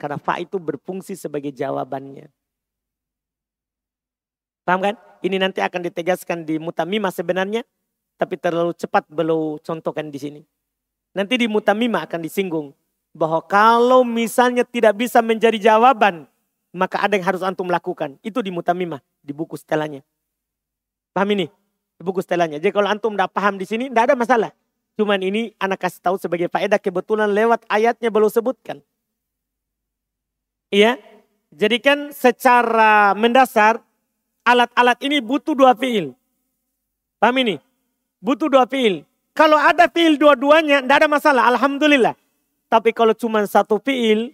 Karena 0.00 0.16
fa 0.16 0.40
itu 0.40 0.56
berfungsi 0.56 1.12
sebagai 1.12 1.52
jawabannya. 1.52 2.32
Paham 4.64 4.80
kan? 4.80 4.94
Ini 5.20 5.36
nanti 5.36 5.60
akan 5.60 5.84
ditegaskan 5.84 6.48
di 6.48 6.56
mutamimah 6.56 7.12
sebenarnya 7.12 7.68
tapi 8.14 8.38
terlalu 8.38 8.72
cepat 8.74 9.06
belum 9.10 9.60
contohkan 9.62 10.08
di 10.10 10.18
sini. 10.18 10.42
Nanti 11.14 11.38
di 11.38 11.46
mutamima 11.46 12.02
akan 12.02 12.20
disinggung 12.22 12.74
bahwa 13.14 13.38
kalau 13.46 14.02
misalnya 14.02 14.66
tidak 14.66 14.98
bisa 14.98 15.22
menjadi 15.22 15.72
jawaban, 15.72 16.26
maka 16.74 17.06
ada 17.06 17.14
yang 17.14 17.22
harus 17.22 17.46
antum 17.46 17.70
lakukan. 17.70 18.18
Itu 18.26 18.42
di 18.42 18.50
mutamima, 18.50 18.98
di 19.22 19.30
buku 19.30 19.54
setelahnya. 19.54 20.02
Paham 21.14 21.30
ini? 21.38 21.46
Di 21.94 22.02
buku 22.02 22.18
setelahnya. 22.18 22.58
Jadi 22.58 22.74
kalau 22.74 22.90
antum 22.90 23.14
tidak 23.14 23.30
paham 23.30 23.54
di 23.54 23.66
sini, 23.66 23.86
tidak 23.86 24.10
ada 24.10 24.14
masalah. 24.18 24.50
Cuman 24.98 25.22
ini 25.22 25.54
anak 25.62 25.86
kasih 25.86 26.02
tahu 26.02 26.16
sebagai 26.18 26.50
faedah 26.50 26.78
kebetulan 26.82 27.30
lewat 27.30 27.62
ayatnya 27.70 28.10
belum 28.10 28.30
sebutkan. 28.30 28.82
Iya. 30.74 30.98
Jadi 31.54 31.78
kan 31.78 32.10
secara 32.10 33.14
mendasar 33.14 33.78
alat-alat 34.42 34.98
ini 35.06 35.22
butuh 35.22 35.54
dua 35.54 35.78
fiil. 35.78 36.18
Paham 37.22 37.38
ini? 37.46 37.62
Butuh 38.24 38.48
dua 38.48 38.64
fiil. 38.64 39.04
Kalau 39.36 39.60
ada 39.60 39.84
fiil 39.92 40.16
dua-duanya, 40.16 40.80
tidak 40.80 41.04
ada 41.04 41.08
masalah. 41.12 41.42
Alhamdulillah. 41.52 42.16
Tapi 42.72 42.96
kalau 42.96 43.12
cuma 43.12 43.44
satu 43.44 43.76
fiil, 43.76 44.32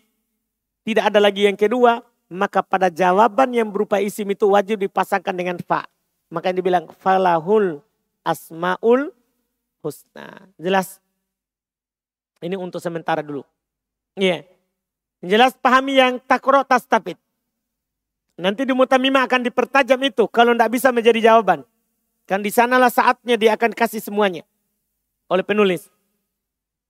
tidak 0.87 1.11
ada 1.11 1.19
lagi 1.19 1.51
yang 1.51 1.59
kedua, 1.59 2.07
maka 2.31 2.63
pada 2.63 2.87
jawaban 2.87 3.51
yang 3.51 3.67
berupa 3.67 3.99
isim 3.99 4.31
itu 4.31 4.47
wajib 4.47 4.79
dipasangkan 4.79 5.35
dengan 5.35 5.59
fa. 5.59 5.91
Maka 6.31 6.55
yang 6.55 6.63
dibilang 6.63 6.87
falahul 7.03 7.83
asmaul 8.23 9.11
husna. 9.83 10.47
Jelas? 10.55 11.03
Ini 12.39 12.55
untuk 12.55 12.79
sementara 12.79 13.21
dulu. 13.21 13.43
Iya. 14.15 14.47
Yeah. 14.47 15.37
Jelas 15.37 15.53
pahami 15.53 16.01
yang 16.01 16.17
takro 16.25 16.65
tastafid. 16.65 17.21
Nanti 18.41 18.65
di 18.65 18.73
mutamimah 18.73 19.29
akan 19.29 19.45
dipertajam 19.45 20.01
itu 20.01 20.25
kalau 20.33 20.57
tidak 20.57 20.73
bisa 20.73 20.89
menjadi 20.89 21.29
jawaban. 21.29 21.61
Kan 22.31 22.47
di 22.47 22.55
sanalah 22.55 22.95
saatnya 22.95 23.35
dia 23.35 23.59
akan 23.59 23.75
kasih 23.75 23.99
semuanya. 23.99 24.47
Oleh 25.27 25.43
penulis. 25.43 25.91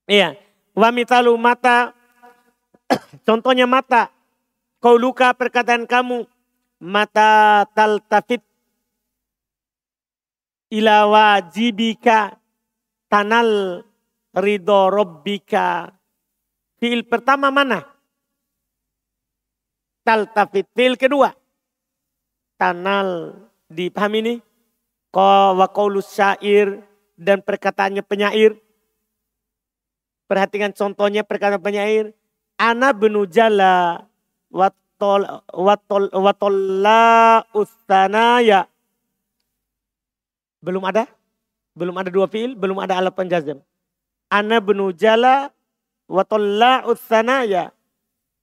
Iya. 0.05 0.37
Wa 0.76 0.92
mitalu 0.92 1.33
mata. 1.40 1.96
Contohnya 3.26 3.64
mata. 3.64 4.12
Kau 4.85 5.00
luka 5.00 5.33
perkataan 5.33 5.88
kamu. 5.88 6.29
Mata 6.85 7.64
taltafit. 7.72 8.44
Ila 10.76 11.09
wajibika. 11.09 12.37
Tanal 13.09 13.81
ridho 14.37 14.92
robbika. 14.92 15.88
Fiil 16.76 17.09
pertama 17.09 17.48
mana? 17.48 17.81
Taltafit. 20.05 20.68
Fiil 20.76 21.00
kedua. 21.00 21.33
Tanal. 22.61 23.40
Dipahami 23.72 24.20
ini? 24.20 24.49
Wa 25.10 25.66
syair 26.00 26.82
dan 27.18 27.42
perkataannya 27.42 28.02
penyair. 28.06 28.56
Perhatikan 30.30 30.70
contohnya 30.70 31.26
perkataan 31.26 31.58
penyair. 31.58 32.14
Ana 32.54 32.94
benu 32.94 33.26
jala 33.26 34.06
watol 34.52 35.42
watol 35.50 36.06
watolla 36.14 37.42
ustanaya. 37.50 38.70
Belum 40.62 40.84
ada? 40.86 41.08
Belum 41.74 41.96
ada 41.96 42.12
dua 42.12 42.28
fiil, 42.28 42.54
belum 42.54 42.78
ada 42.78 43.00
alat 43.00 43.16
penjazam. 43.16 43.58
Ana 44.30 44.62
benu 44.62 44.94
jala 44.94 45.50
watolla 46.06 46.86
ustanaya. 46.86 47.74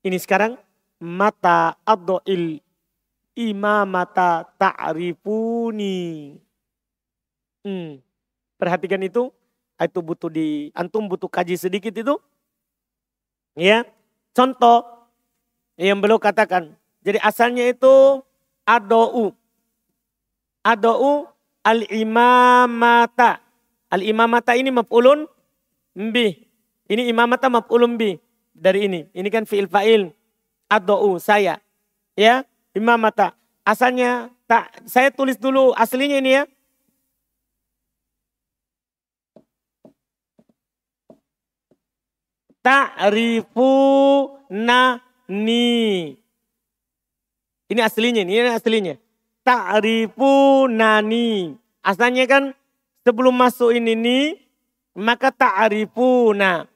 Ini 0.04 0.18
sekarang 0.20 0.60
mata 1.00 1.78
addo'il 1.86 2.60
imamata 3.38 4.50
ta'rifuni. 4.58 6.47
Hmm. 7.62 8.02
Perhatikan 8.58 9.02
itu, 9.06 9.30
itu 9.78 10.00
butuh 10.02 10.30
di 10.34 10.74
antum 10.74 11.06
butuh 11.06 11.30
kaji 11.30 11.54
sedikit 11.58 11.94
itu. 11.94 12.18
Ya. 13.58 13.86
Contoh 14.34 15.10
yang 15.78 16.02
belum 16.02 16.22
katakan. 16.22 16.74
Jadi 17.02 17.18
asalnya 17.22 17.66
itu 17.70 18.22
adou. 18.66 19.34
Adou 20.66 21.30
al-imamata. 21.66 23.42
Al-imamata 23.88 24.54
ini 24.58 24.74
maf'ulun 24.74 25.26
bi. 25.96 26.34
Ini 26.88 27.10
imamata 27.10 27.48
maf'ulun 27.48 27.96
bi 27.96 28.18
dari 28.52 28.90
ini. 28.90 29.08
Ini 29.14 29.28
kan 29.30 29.46
fi'il 29.46 29.70
fa'il. 29.70 30.12
Adou 30.68 31.16
saya. 31.18 31.62
Ya, 32.18 32.44
imamata. 32.74 33.38
asalnya 33.68 34.32
tak 34.48 34.72
saya 34.88 35.12
tulis 35.12 35.36
dulu 35.36 35.76
aslinya 35.76 36.18
ini 36.24 36.32
ya. 36.40 36.44
Ta'rifu 42.68 43.72
nani. 44.52 46.20
Ini 47.72 47.80
aslinya, 47.80 48.28
ini 48.28 48.44
aslinya. 48.52 49.00
Ta'rifu 49.48 50.68
nani. 50.68 51.56
Asalnya 51.80 52.28
kan 52.28 52.52
sebelum 53.08 53.40
masuk 53.40 53.72
ini 53.72 53.96
nih, 53.96 54.36
maka 55.00 55.32
ta'rifuna. 55.32 56.68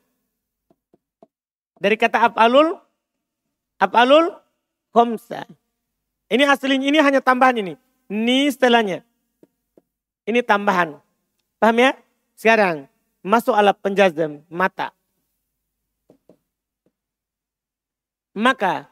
Dari 1.75 1.99
kata 1.99 2.31
af'alul, 2.31 2.79
af'alul 3.75 4.31
khomsa. 4.95 5.43
Ini 6.31 6.47
aslinya, 6.47 6.87
ini 6.87 7.03
hanya 7.03 7.19
tambahan 7.19 7.59
ini. 7.59 7.75
Ni 8.07 8.47
setelahnya. 8.47 9.03
Ini 10.23 10.39
tambahan. 10.39 10.95
Paham 11.59 11.83
ya? 11.83 11.91
Sekarang, 12.39 12.87
masuk 13.19 13.51
alat 13.51 13.75
penjazam, 13.83 14.39
mata. 14.47 14.95
Maka, 18.31 18.87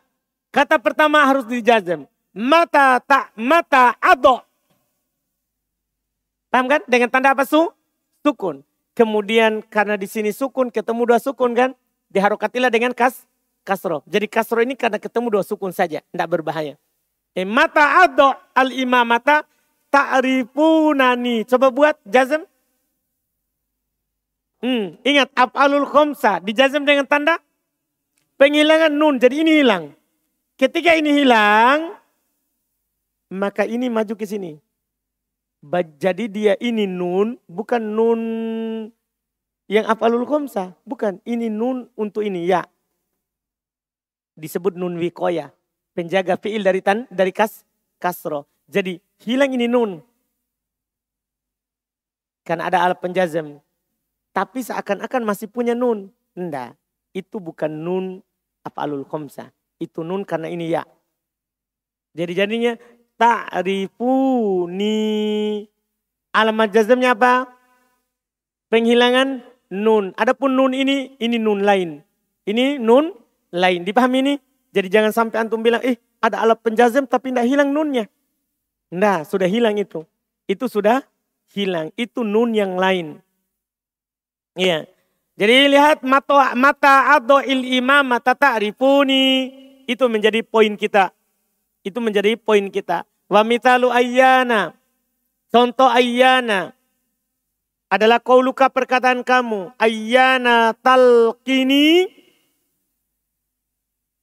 kata 0.51 0.75
pertama 0.79 1.23
harus 1.23 1.47
dijazam. 1.47 2.03
Mata 2.35 2.99
tak 2.99 3.31
mata 3.39 3.95
ado. 4.03 4.43
Paham 6.51 6.65
kan? 6.67 6.81
Dengan 6.85 7.09
tanda 7.09 7.31
apa 7.31 7.45
su? 7.47 7.71
Sukun. 8.25 8.61
Kemudian 8.97 9.63
karena 9.63 9.95
di 9.95 10.09
sini 10.09 10.35
sukun, 10.35 10.67
ketemu 10.73 11.07
dua 11.07 11.19
sukun 11.21 11.55
kan? 11.55 11.71
Diharokatilah 12.09 12.73
dengan 12.73 12.91
kas, 12.91 13.23
kasro. 13.63 14.03
Jadi 14.09 14.27
kasro 14.27 14.59
ini 14.59 14.75
karena 14.75 14.99
ketemu 14.99 15.39
dua 15.39 15.43
sukun 15.45 15.71
saja. 15.71 16.03
Tidak 16.03 16.27
berbahaya. 16.27 16.75
Eh, 17.37 17.47
mata 17.47 18.03
ado 18.03 18.33
al 18.57 18.73
imamata 18.75 19.45
ta'rifunani. 19.93 21.45
Coba 21.47 21.69
buat 21.71 21.95
jazm. 22.03 22.43
Hmm, 24.59 24.99
ingat 25.07 25.31
af'alul 25.39 25.87
khomsa 25.87 26.43
dijazm 26.43 26.83
dengan 26.83 27.07
tanda 27.07 27.39
penghilangan 28.39 28.89
nun. 28.95 29.19
Jadi 29.19 29.43
ini 29.43 29.59
hilang. 29.61 29.91
Ketika 30.55 30.95
ini 30.95 31.11
hilang, 31.11 31.99
maka 33.29 33.67
ini 33.67 33.91
maju 33.91 34.15
ke 34.15 34.23
sini. 34.23 34.57
Jadi 35.99 36.31
dia 36.31 36.55
ini 36.63 36.87
nun, 36.87 37.35
bukan 37.51 37.83
nun 37.83 38.21
yang 39.67 39.85
af'alul 39.85 40.23
khomsa. 40.23 40.73
Bukan, 40.87 41.19
ini 41.27 41.51
nun 41.51 41.91
untuk 41.99 42.23
ini 42.23 42.47
ya. 42.47 42.63
Disebut 44.39 44.79
nun 44.79 44.95
wikoya 44.95 45.51
penjaga 45.99 46.39
fiil 46.39 46.63
dari 46.63 46.79
tan 46.79 47.03
dari 47.11 47.35
kas 47.35 47.67
kasro. 47.99 48.47
Jadi 48.71 48.95
hilang 49.27 49.51
ini 49.51 49.67
nun. 49.67 49.99
Karena 52.47 52.71
ada 52.71 52.87
alat 52.87 53.03
penjazam. 53.03 53.59
Tapi 54.31 54.63
seakan-akan 54.63 55.27
masih 55.27 55.51
punya 55.51 55.75
nun. 55.75 56.07
Enggak. 56.39 56.79
Itu 57.11 57.43
bukan 57.43 57.67
nun 57.67 58.05
af'alul 58.65 59.05
khomsa. 59.07 59.51
Itu 59.79 60.03
nun 60.03 60.27
karena 60.27 60.51
ini 60.51 60.69
ya. 60.71 60.83
Jadi 62.15 62.33
jadinya 62.35 62.73
ta'rifuni. 63.19 64.95
Alamat 66.29 66.69
jazamnya 66.71 67.15
apa? 67.17 67.47
Penghilangan 68.69 69.41
nun. 69.73 70.13
Adapun 70.19 70.53
nun 70.53 70.73
ini, 70.75 71.15
ini 71.17 71.37
nun 71.41 71.65
lain. 71.65 72.03
Ini 72.45 72.77
nun 72.77 73.13
lain. 73.53 73.81
Dipahami 73.85 74.17
ini? 74.25 74.35
Jadi 74.69 74.87
jangan 74.89 75.11
sampai 75.13 75.41
antum 75.41 75.65
bilang, 75.65 75.81
eh 75.81 75.97
ada 76.21 76.43
alat 76.43 76.59
penjazam 76.61 77.07
tapi 77.09 77.33
tidak 77.33 77.47
hilang 77.49 77.73
nunnya. 77.73 78.05
Nah, 78.93 79.25
sudah 79.25 79.47
hilang 79.49 79.77
itu. 79.77 80.05
Itu 80.49 80.69
sudah 80.69 81.01
hilang. 81.53 81.93
Itu 81.97 82.21
nun 82.25 82.53
yang 82.53 82.77
lain. 82.77 83.21
Iya. 84.57 84.85
Jadi 85.39 85.71
lihat 85.71 86.03
mata 86.03 86.51
mata 86.51 87.15
ado 87.15 87.39
il 87.47 87.79
imam 87.79 88.03
mata 88.03 88.35
ta'rifuni. 88.35 89.55
Itu 89.87 90.11
menjadi 90.11 90.43
poin 90.43 90.75
kita. 90.75 91.15
Itu 91.79 92.03
menjadi 92.03 92.35
poin 92.35 92.67
kita. 92.67 93.07
Wa 93.31 93.47
mitalu 93.47 93.87
ayyana. 93.87 94.75
Contoh 95.47 95.87
ayyana. 95.87 96.75
Adalah 97.87 98.19
kau 98.19 98.43
luka 98.43 98.67
perkataan 98.67 99.23
kamu. 99.23 99.73
Ayyana 99.79 100.75
talqini 100.77 102.19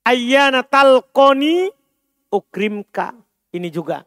Ayyana 0.06 0.62
talqoni 0.62 1.66
ukrimka. 2.30 3.10
Ini 3.50 3.72
juga. 3.74 4.06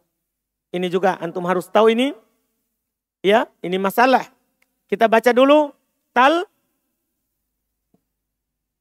Ini 0.71 0.87
juga 0.87 1.19
antum 1.19 1.43
harus 1.43 1.67
tahu 1.67 1.91
ini. 1.91 2.15
Ya, 3.19 3.51
ini 3.59 3.75
masalah. 3.75 4.23
Kita 4.87 5.11
baca 5.11 5.35
dulu 5.35 5.75
tal 6.15 6.47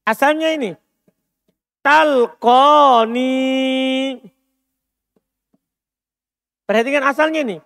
asalnya 0.08 0.56
ini. 0.56 0.72
Talqoni. 1.84 3.36
Perhatikan 6.64 7.04
asalnya 7.04 7.44
ini. 7.44 7.56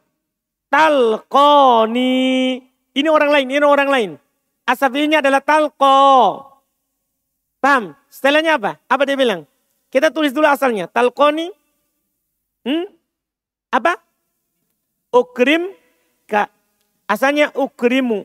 Talqoni. 0.66 2.14
Ini 2.92 3.08
orang 3.08 3.30
lain, 3.32 3.46
ini 3.48 3.64
orang 3.66 3.88
lain. 3.88 4.10
Asal 4.62 4.94
adalah 4.94 5.42
talqo. 5.42 5.98
Paham? 7.58 7.98
Setelahnya 8.06 8.60
apa? 8.60 8.78
Apa 8.86 9.02
dia 9.02 9.18
bilang? 9.18 9.42
Kita 9.90 10.14
tulis 10.14 10.30
dulu 10.30 10.46
asalnya. 10.46 10.86
Talqoni. 10.86 11.50
Hmm? 12.62 12.86
Apa? 13.74 13.98
Ukrim 15.10 15.72
ka. 16.30 16.46
Asalnya 17.10 17.50
ukrimu. 17.58 18.22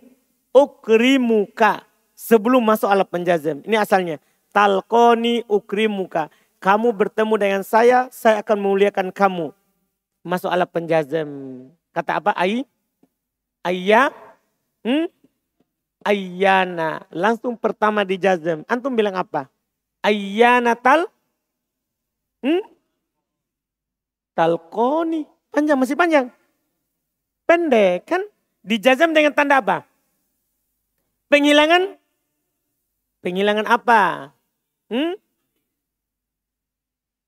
Ukrimu 0.54 1.50
ka. 1.58 1.87
Sebelum 2.18 2.66
masuk 2.66 2.90
alat 2.90 3.06
penjazam. 3.06 3.62
Ini 3.62 3.78
asalnya. 3.78 4.18
Talqoni 4.50 5.46
ukrimuka. 5.46 6.34
Kamu 6.58 6.90
bertemu 6.90 7.34
dengan 7.38 7.62
saya, 7.62 8.10
saya 8.10 8.42
akan 8.42 8.58
memuliakan 8.58 9.14
kamu. 9.14 9.54
Masuk 10.26 10.50
alat 10.50 10.66
penjazam. 10.74 11.30
Kata 11.94 12.18
apa? 12.18 12.34
Ai? 12.34 12.66
Ayya? 13.62 14.10
Hmm? 14.82 15.06
Ayyana. 16.02 17.06
Langsung 17.14 17.54
pertama 17.54 18.02
di 18.02 18.18
jazm. 18.18 18.66
Antum 18.66 18.98
bilang 18.98 19.14
apa? 19.14 19.46
Ayyana 20.02 20.74
tal? 20.74 21.06
Hmm? 22.42 22.66
Talqoni. 24.34 25.30
Panjang, 25.54 25.78
masih 25.78 25.94
panjang. 25.94 26.34
Pendek 27.46 28.10
kan? 28.10 28.26
Di 28.66 28.82
jazm 28.82 29.14
dengan 29.14 29.38
tanda 29.38 29.62
apa? 29.62 29.86
Penghilangan? 31.30 31.97
Penghilangan 33.22 33.66
apa? 33.66 34.34
Hmm? 34.88 35.18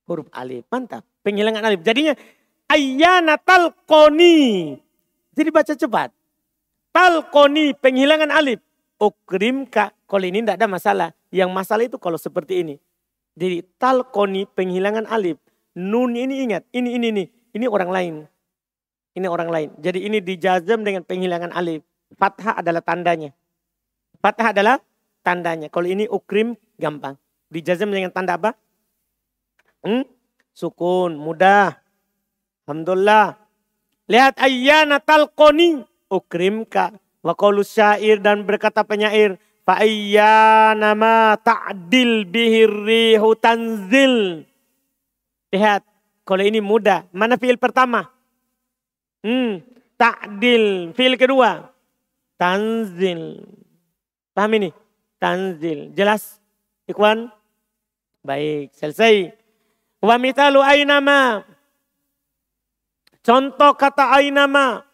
Huruf 0.09 0.29
alif, 0.33 0.65
mantap. 0.69 1.05
Penghilangan 1.21 1.65
alif. 1.65 1.81
Jadinya 1.85 2.13
ayyana 2.69 3.37
talqoni. 3.37 4.77
Jadi 5.33 5.49
baca 5.53 5.73
cepat. 5.73 6.09
Talqoni, 6.89 7.77
penghilangan 7.77 8.33
alif 8.33 8.59
ukrim 8.99 9.65
kak. 9.65 9.95
Kalau 10.05 10.27
ini 10.27 10.43
tidak 10.43 10.59
ada 10.61 10.67
masalah. 10.67 11.09
Yang 11.31 11.49
masalah 11.49 11.83
itu 11.87 11.97
kalau 11.97 12.19
seperti 12.19 12.61
ini. 12.61 12.75
Jadi 13.39 13.63
talkoni 13.79 14.45
penghilangan 14.45 15.07
alif. 15.07 15.39
Nun 15.73 16.13
ini 16.13 16.43
ingat. 16.43 16.67
Ini, 16.75 16.99
ini, 16.99 17.07
ini. 17.15 17.23
Ini 17.55 17.65
orang 17.71 17.89
lain. 17.89 18.15
Ini 19.15 19.25
orang 19.25 19.49
lain. 19.49 19.69
Jadi 19.79 20.05
ini 20.05 20.19
dijazam 20.19 20.83
dengan 20.83 21.07
penghilangan 21.07 21.55
alif. 21.55 21.81
Fathah 22.19 22.59
adalah 22.59 22.83
tandanya. 22.83 23.31
Fathah 24.19 24.51
adalah 24.51 24.75
tandanya. 25.21 25.67
Kalau 25.71 25.87
ini 25.87 26.05
ukrim 26.07 26.55
gampang. 26.79 27.15
Dijazam 27.49 27.89
dengan 27.89 28.13
tanda 28.13 28.37
apa? 28.37 28.53
Hmm? 29.81 30.05
Sukun, 30.53 31.17
mudah. 31.17 31.79
Alhamdulillah. 32.67 33.39
Lihat 34.09 34.41
ayyana 34.41 35.01
talqoni 35.01 35.81
ukrim 36.09 36.65
kak. 36.65 36.97
Wa 37.19 37.35
syair 37.65 38.23
dan 38.23 38.47
berkata 38.47 38.81
penyair, 38.87 39.35
fa 39.67 39.79
nama 40.73 41.35
ta'dil 41.35 42.23
bihir 42.25 42.71
tanzil. 43.41 44.45
Lihat, 45.49 45.81
kalau 46.23 46.43
ini 46.45 46.61
mudah. 46.61 47.09
Mana 47.09 47.35
fiil 47.35 47.57
pertama? 47.57 48.07
Hmm, 49.25 49.65
ta'dil. 49.97 50.93
Fiil 50.93 51.17
kedua? 51.17 51.73
Tanzil. 52.37 53.43
Paham 54.31 54.51
ini? 54.55 54.69
Tanzil. 55.19 55.91
Jelas? 55.93 56.39
Ikhwan? 56.87 57.29
Baik, 58.23 58.71
selesai. 58.73 59.35
Wa 59.99 60.15
mitalu 60.15 60.63
aynama. 60.63 61.43
Contoh 63.19 63.75
kata 63.75 64.15
aynama. 64.15 64.87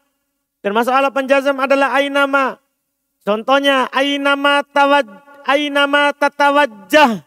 Termasuk 0.65 0.91
alat 0.91 1.13
penjazam 1.13 1.55
adalah 1.61 1.93
ainama. 1.93 2.57
Contohnya 3.21 3.85
ainama 3.93 4.65
tawaj 4.65 5.05
ainama 5.45 6.09
tatawajjah. 6.17 7.21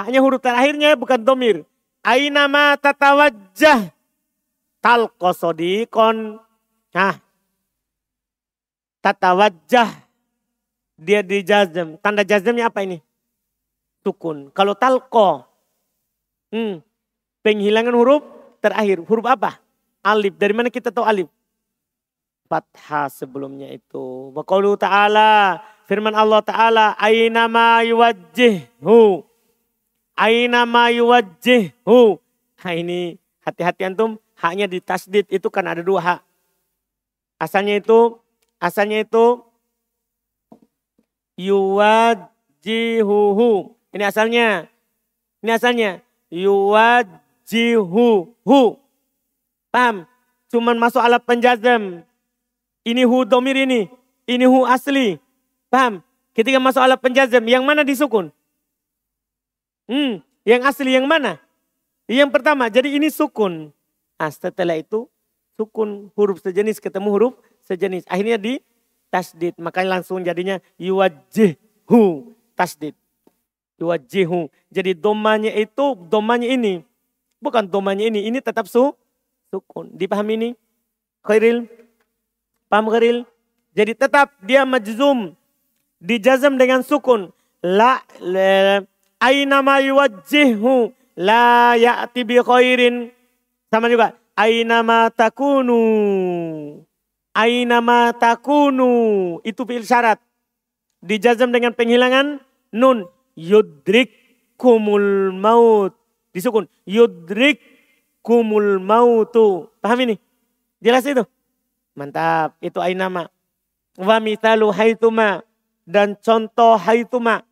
Hanya 0.00 0.18
huruf 0.24 0.40
terakhirnya 0.40 0.96
bukan 0.96 1.20
domir. 1.20 1.68
Ainama 2.00 2.80
tatawajjah. 2.80 3.92
talqa 4.80 5.30
sodikon. 5.36 6.40
Nah, 6.90 7.14
tata 9.04 9.30
wajah 9.36 10.09
dia 11.00 11.24
di 11.24 11.40
jazm. 11.40 11.96
Tanda 12.04 12.20
jazmnya 12.20 12.68
apa 12.68 12.84
ini? 12.84 13.00
Sukun. 14.04 14.52
Kalau 14.52 14.76
talko, 14.76 15.48
hmm, 16.52 16.84
penghilangan 17.40 17.96
huruf 17.96 18.22
terakhir. 18.60 19.00
Huruf 19.08 19.24
apa? 19.24 19.56
Alif. 20.04 20.36
Dari 20.36 20.52
mana 20.52 20.68
kita 20.68 20.92
tahu 20.92 21.08
alif? 21.08 21.28
Fathah 22.44 23.08
sebelumnya 23.08 23.72
itu. 23.72 24.28
Wa 24.36 24.44
ta'ala, 24.76 25.62
firman 25.88 26.12
Allah 26.12 26.44
Ta'ala, 26.44 26.86
Aina 27.00 27.48
ma 27.48 27.80
yuwajjihhu. 27.80 29.24
Aina 30.20 30.68
ma 30.68 30.92
yuwajjihhu. 30.92 32.20
Nah 32.60 32.74
ini 32.76 33.16
hati-hati 33.40 33.88
antum, 33.88 34.20
haknya 34.36 34.68
di 34.68 34.84
tasdid 34.84 35.24
itu 35.32 35.48
kan 35.48 35.64
ada 35.64 35.80
dua 35.80 36.00
hak. 36.04 36.20
Asalnya 37.40 37.80
itu 37.80 38.20
Asalnya 38.60 39.00
itu 39.08 39.40
yuwajihuhu. 41.40 43.72
Ini 43.96 44.04
asalnya. 44.04 44.68
Ini 45.40 45.56
asalnya. 45.56 46.04
Yuwajihuhu. 46.28 48.12
Paham? 49.72 50.04
Cuman 50.52 50.76
masuk 50.76 51.00
alat 51.00 51.24
penjazam. 51.24 52.04
Ini 52.84 53.08
hu 53.08 53.24
domir 53.24 53.56
ini. 53.56 53.88
Ini 54.28 54.44
hu 54.44 54.68
asli. 54.68 55.16
Paham? 55.72 56.04
Ketika 56.36 56.60
masuk 56.62 56.82
alat 56.82 57.00
penjazam, 57.02 57.48
yang 57.48 57.64
mana 57.66 57.82
disukun? 57.82 58.30
Hmm, 59.90 60.22
yang 60.46 60.62
asli 60.62 60.94
yang 60.94 61.10
mana? 61.10 61.42
Yang 62.06 62.30
pertama, 62.30 62.70
jadi 62.70 62.94
ini 62.94 63.10
sukun. 63.10 63.74
Nah, 64.18 64.30
setelah 64.30 64.78
itu, 64.78 65.10
sukun 65.58 66.10
huruf 66.14 66.38
sejenis 66.42 66.78
ketemu 66.78 67.10
huruf 67.10 67.34
sejenis. 67.66 68.06
Akhirnya 68.06 68.38
di 68.38 68.62
tasdid. 69.10 69.58
Makanya 69.58 69.98
langsung 69.98 70.22
jadinya 70.22 70.62
yuwajihu 70.78 72.32
tasdid. 72.54 72.94
Yuwajihu. 73.76 74.48
Jadi 74.70 74.94
domanya 74.94 75.50
itu, 75.52 75.98
domanya 76.08 76.46
ini. 76.46 76.86
Bukan 77.42 77.66
domanya 77.66 78.06
ini, 78.06 78.30
ini 78.30 78.38
tetap 78.38 78.70
su, 78.70 78.94
sukun. 79.50 79.90
Dipahami 79.92 80.38
ini? 80.38 80.50
Khairil? 81.26 81.66
Paham 82.70 82.88
khairil? 82.88 83.26
Jadi 83.74 83.92
tetap 83.98 84.30
dia 84.44 84.62
majzum. 84.62 85.34
Dijazam 86.00 86.56
dengan 86.56 86.80
sukun. 86.84 87.32
La, 87.60 88.00
la 88.20 88.80
aina 89.20 89.60
ma 89.60 89.80
la 91.20 91.76
ya'ti 91.76 92.20
bi 92.24 92.36
khairin. 92.40 93.12
Sama 93.68 93.88
juga. 93.92 94.16
Aina 94.36 94.80
ma 94.80 95.12
takunu 95.12 95.76
Ainama 97.34 98.10
takunu. 98.14 99.38
Itu 99.46 99.62
fi'il 99.66 99.86
syarat. 99.86 100.18
Dijazam 101.00 101.54
dengan 101.54 101.72
penghilangan 101.72 102.42
nun. 102.74 103.06
Yudrik 103.38 104.10
kumul 104.58 105.32
maut. 105.32 105.94
Disukun. 106.34 106.66
Yudrik 106.84 107.62
kumul 108.20 108.82
mautu. 108.82 109.70
Paham 109.78 110.04
ini? 110.04 110.16
Jelas 110.82 111.06
itu? 111.06 111.22
Mantap. 111.94 112.58
Itu 112.58 112.82
ainama. 112.82 113.30
Wa 113.94 114.18
mithalu 114.18 114.68
haituma. 114.74 115.46
Dan 115.86 116.18
contoh 116.18 116.74
haituma. 116.78 117.46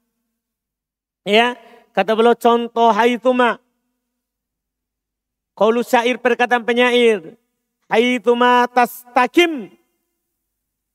Ya. 1.23 1.55
Kata 1.95 2.15
beliau 2.15 2.35
contoh 2.35 2.91
haituma. 2.95 3.59
Kalau 5.59 5.83
syair 5.83 6.23
perkataan 6.23 6.63
penyair 6.63 7.35
Haituma 7.89 8.69
tastakim 8.69 9.73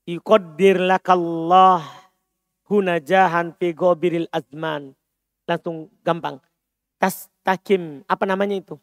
yuqaddir 0.06 0.78
lakallah 0.78 1.82
hunajahan 2.70 3.50
fi 3.58 3.74
gobiril 3.74 4.30
azman. 4.30 4.94
Langsung 5.44 5.90
gampang. 6.06 6.38
Tastakim. 7.02 8.06
Apa 8.06 8.24
namanya 8.24 8.56
itu? 8.56 8.78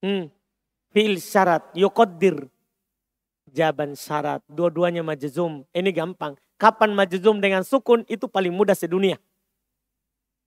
Hmm. 0.00 0.32
Fil 0.90 1.20
syarat. 1.20 1.62
Yuqaddir. 1.76 2.48
Jaban 3.52 3.94
syarat. 3.94 4.40
Dua-duanya 4.48 5.04
majzum. 5.04 5.62
Ini 5.70 5.92
gampang. 5.92 6.34
Kapan 6.56 6.96
majzum 6.96 7.38
dengan 7.38 7.62
sukun 7.62 8.02
itu 8.08 8.26
paling 8.26 8.50
mudah 8.50 8.74
sedunia. 8.74 9.20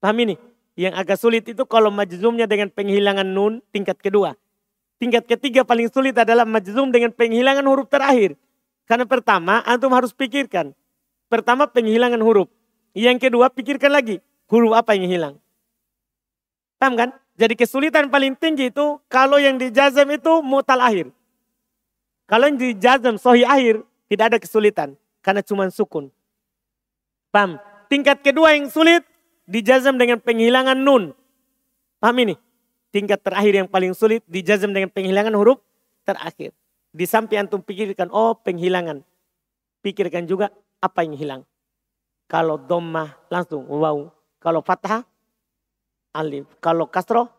Paham 0.02 0.26
ini? 0.26 0.36
Yang 0.74 0.93
agak 0.95 1.17
sulit 1.22 1.45
itu 1.45 1.63
kalau 1.69 1.93
majzumnya 1.93 2.50
dengan 2.50 2.74
penghilangan 2.74 3.28
nun 3.30 3.62
tingkat 3.69 4.02
kedua. 4.02 4.34
Tingkat 4.99 5.23
ketiga 5.25 5.63
paling 5.63 5.88
sulit 5.88 6.12
adalah 6.12 6.43
majzum 6.43 6.91
dengan 6.91 7.15
penghilangan 7.15 7.63
huruf 7.63 7.88
terakhir. 7.88 8.35
Karena 8.83 9.07
pertama, 9.07 9.63
antum 9.63 9.95
harus 9.95 10.12
pikirkan. 10.12 10.75
Pertama 11.31 11.71
penghilangan 11.71 12.19
huruf. 12.19 12.51
Yang 12.91 13.31
kedua 13.31 13.47
pikirkan 13.47 13.95
lagi, 13.95 14.19
huruf 14.51 14.75
apa 14.75 14.99
yang 14.99 15.07
hilang. 15.07 15.35
Paham 16.75 16.99
kan? 16.99 17.09
Jadi 17.39 17.55
kesulitan 17.55 18.12
paling 18.12 18.35
tinggi 18.35 18.67
itu 18.67 18.99
kalau 19.07 19.39
yang 19.39 19.55
dijazam 19.55 20.12
itu 20.12 20.43
mutal 20.43 20.83
akhir. 20.83 21.07
Kalau 22.27 22.51
yang 22.51 22.59
dijazam 22.59 23.15
sohi 23.15 23.47
akhir, 23.47 23.88
tidak 24.12 24.25
ada 24.35 24.38
kesulitan. 24.43 24.99
Karena 25.23 25.39
cuma 25.39 25.71
sukun. 25.71 26.12
Paham? 27.31 27.55
Tingkat 27.88 28.19
kedua 28.19 28.51
yang 28.57 28.67
sulit, 28.67 29.07
dijazam 29.47 29.95
dengan 29.95 30.19
penghilangan 30.19 30.75
nun. 30.75 31.15
Paham 32.03 32.17
ini? 32.19 32.35
Tingkat 32.89 33.21
terakhir 33.21 33.54
yang 33.65 33.69
paling 33.69 33.93
sulit 33.93 34.21
dijazam 34.25 34.73
dengan 34.73 34.89
penghilangan 34.89 35.34
huruf 35.34 35.62
terakhir. 36.06 36.54
Di 36.89 37.06
samping 37.06 37.45
antum 37.45 37.62
pikirkan, 37.62 38.10
oh 38.10 38.34
penghilangan. 38.34 39.06
Pikirkan 39.86 40.25
juga 40.25 40.49
apa 40.82 41.06
yang 41.06 41.15
hilang. 41.15 41.41
Kalau 42.30 42.58
domah 42.58 43.17
langsung 43.30 43.65
wow. 43.65 44.10
Kalau 44.39 44.62
fathah, 44.63 45.04
alif. 46.15 46.47
Kalau 46.62 46.88
kasroh, 46.88 47.30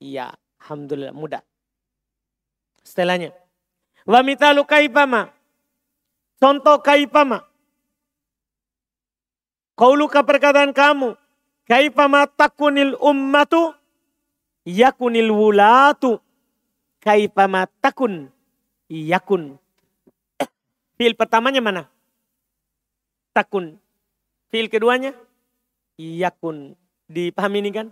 iya. 0.00 0.32
Alhamdulillah 0.60 1.16
mudah. 1.16 1.42
Setelahnya. 2.84 3.32
Wa 4.04 4.20
mitalu 4.20 4.60
kaipama. 4.68 5.32
Contoh 6.36 6.80
kaipama. 6.84 7.44
Kauluka 9.76 10.20
perkataan 10.20 10.76
kamu. 10.76 11.16
Kaipama 11.64 12.28
takunil 12.28 12.92
ummatu 13.00 13.72
yakunil 14.64 15.30
wulatu 15.30 16.20
kaifama 17.00 17.66
takun 17.80 18.28
yakun. 18.90 19.56
Fil 20.98 21.14
pertamanya 21.14 21.62
mana? 21.62 21.82
Takun. 23.30 23.78
Fil 24.50 24.66
keduanya 24.66 25.14
yakun. 25.96 26.74
Dipahami 27.06 27.62
ini 27.62 27.70
kan? 27.70 27.88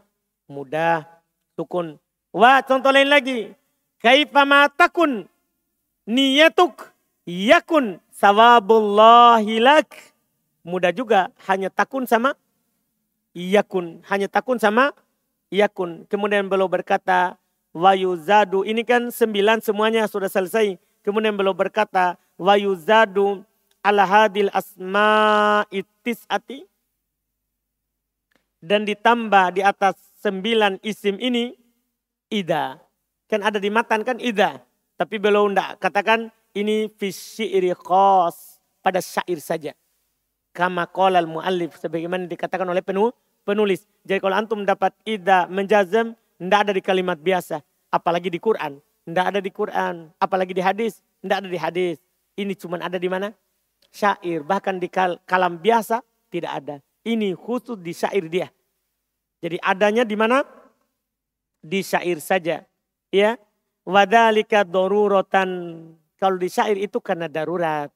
Mudah. 0.50 1.06
Sukun. 1.54 1.98
Wah 2.34 2.62
contoh 2.62 2.90
lain 2.90 3.10
lagi. 3.10 3.50
Kaifama 3.98 4.70
takun 4.70 5.26
niyatuk 6.06 6.94
yakun 7.26 7.98
sawabullahi 8.14 9.58
lak. 9.58 9.90
Mudah 10.62 10.92
juga 10.94 11.34
hanya 11.50 11.70
takun 11.70 12.06
sama 12.06 12.34
yakun. 13.34 14.02
Hanya 14.06 14.30
takun 14.30 14.62
sama 14.62 14.94
yakun. 15.52 16.04
Kemudian 16.08 16.48
beliau 16.48 16.68
berkata, 16.68 17.36
wayu 17.72 18.16
zadu. 18.16 18.64
Ini 18.64 18.82
kan 18.84 19.12
sembilan 19.12 19.60
semuanya 19.64 20.08
sudah 20.08 20.28
selesai. 20.28 20.76
Kemudian 21.04 21.36
beliau 21.36 21.56
berkata, 21.56 22.16
wayu 22.40 22.76
zadu 22.76 23.44
ala 23.84 24.04
hadil 24.04 24.52
asma 24.52 25.64
ati. 26.28 26.64
Dan 28.58 28.82
ditambah 28.82 29.54
di 29.54 29.62
atas 29.62 29.94
sembilan 30.18 30.82
isim 30.82 31.14
ini, 31.22 31.54
ida. 32.26 32.76
Kan 33.30 33.44
ada 33.46 33.62
di 33.62 33.70
matan 33.70 34.02
kan 34.02 34.18
ida. 34.18 34.58
Tapi 34.98 35.14
beliau 35.22 35.46
tidak 35.46 35.78
katakan 35.78 36.26
ini 36.58 36.90
iri 37.38 37.70
khos 37.70 38.58
pada 38.82 38.98
syair 38.98 39.38
saja. 39.38 39.72
Kama 40.50 40.90
kolal 40.90 41.30
mu'allif 41.30 41.78
sebagaimana 41.78 42.26
dikatakan 42.26 42.66
oleh 42.66 42.82
penuh 42.82 43.14
penulis. 43.48 43.88
Jadi 44.04 44.20
kalau 44.20 44.36
antum 44.36 44.60
dapat 44.68 44.92
ida 45.08 45.48
menjazam, 45.48 46.12
tidak 46.36 46.58
ada 46.68 46.72
di 46.76 46.82
kalimat 46.84 47.16
biasa. 47.16 47.64
Apalagi 47.88 48.28
di 48.28 48.36
Quran. 48.36 48.76
Tidak 49.08 49.24
ada 49.24 49.40
di 49.40 49.48
Quran. 49.48 50.12
Apalagi 50.20 50.52
di 50.52 50.60
hadis. 50.60 51.00
Tidak 51.24 51.36
ada 51.40 51.48
di 51.48 51.56
hadis. 51.56 51.96
Ini 52.36 52.52
cuma 52.60 52.76
ada 52.76 53.00
di 53.00 53.08
mana? 53.08 53.32
Syair. 53.88 54.44
Bahkan 54.44 54.76
di 54.76 54.92
kal 54.92 55.16
kalam 55.24 55.56
biasa 55.56 56.04
tidak 56.28 56.52
ada. 56.52 56.76
Ini 57.08 57.32
khusus 57.32 57.80
di 57.80 57.96
syair 57.96 58.28
dia. 58.28 58.52
Jadi 59.40 59.56
adanya 59.64 60.04
di 60.04 60.12
mana? 60.12 60.44
Di 61.64 61.80
syair 61.80 62.20
saja. 62.20 62.60
Ya. 63.08 63.40
Wadalika 63.88 64.68
dorurotan. 64.68 65.48
Kalau 66.20 66.36
di 66.36 66.52
syair 66.52 66.76
itu 66.76 67.00
karena 67.00 67.32
darurat. 67.32 67.88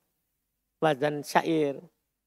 Wazan 0.80 1.20
syair. 1.20 1.76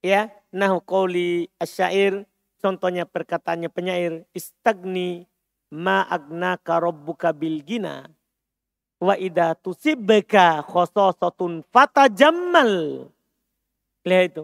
Ya. 0.05 0.29
Nahu 0.53 0.77
qawli 0.85 1.49
asyair 1.57 2.23
Contohnya 2.63 3.03
perkataannya 3.05 3.69
penyair, 3.69 4.23
istagni 4.31 5.27
ma 5.69 6.07
agna 6.07 6.55
karobbuka 6.55 7.35
bil 7.35 7.61
gina. 7.61 8.07
Wa 8.95 9.19
idha 9.19 9.53
tusibka 9.59 10.63
khososotun 10.63 11.67
jammal. 12.15 12.71
Lihat 14.07 14.31
itu. 14.31 14.43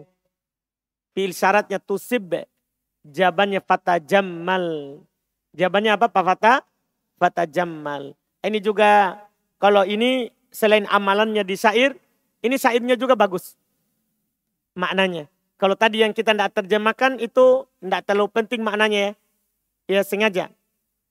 Fi'il 1.16 1.32
syaratnya 1.32 1.80
tusib. 1.80 2.36
Jawabannya 3.02 3.64
jammal. 4.04 5.00
Jawabannya 5.56 5.92
apa 5.96 6.06
Pak 6.12 6.24
Fata? 6.24 6.54
jammal. 7.48 8.12
Ini 8.44 8.58
juga 8.60 9.22
kalau 9.56 9.86
ini 9.86 10.28
selain 10.52 10.84
amalannya 10.90 11.46
di 11.46 11.56
syair, 11.56 11.96
ini 12.44 12.58
syairnya 12.60 12.98
juga 12.98 13.16
bagus. 13.16 13.56
Maknanya. 14.76 15.31
Kalau 15.62 15.78
tadi 15.78 16.02
yang 16.02 16.10
kita 16.10 16.34
tidak 16.34 16.58
terjemahkan 16.58 17.22
itu 17.22 17.70
tidak 17.78 18.02
terlalu 18.02 18.34
penting 18.34 18.66
maknanya 18.66 18.98
ya. 18.98 19.12
Ya 19.86 20.02
sengaja. 20.02 20.50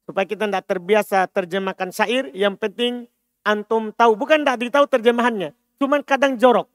Supaya 0.03 0.27
kita 0.27 0.43
tidak 0.43 0.67
terbiasa 0.67 1.23
terjemahkan 1.31 1.95
syair, 1.95 2.27
yang 2.35 2.59
penting 2.59 3.07
antum 3.47 3.95
tahu. 3.95 4.19
Bukan 4.19 4.43
tidak 4.43 4.59
ditahu 4.59 4.91
terjemahannya. 4.91 5.55
Cuman 5.79 6.03
kadang 6.03 6.35
jorok. 6.35 6.67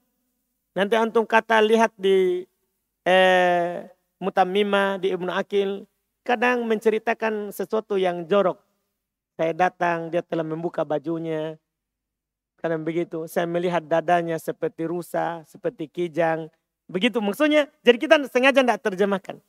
Nanti 0.73 0.97
antum 0.97 1.29
kata 1.29 1.61
lihat 1.61 1.93
di 2.01 2.49
eh, 3.05 3.85
Mutamima, 4.25 4.97
di 4.97 5.13
Ibnu 5.13 5.29
Akil. 5.29 5.85
Kadang 6.25 6.65
menceritakan 6.65 7.53
sesuatu 7.53 8.01
yang 8.01 8.25
jorok. 8.25 8.57
Saya 9.37 9.53
datang, 9.53 10.09
dia 10.09 10.25
telah 10.25 10.49
membuka 10.49 10.81
bajunya. 10.81 11.61
Kadang 12.57 12.89
begitu. 12.89 13.29
Saya 13.29 13.45
melihat 13.45 13.85
dadanya 13.85 14.41
seperti 14.41 14.89
rusa, 14.89 15.45
seperti 15.45 15.93
kijang. 15.93 16.49
Begitu 16.87 17.19
maksudnya. 17.19 17.67
Jadi 17.83 17.97
kita 17.99 18.17
sengaja 18.31 18.63
tidak 18.63 18.81
terjemahkan. 18.83 19.43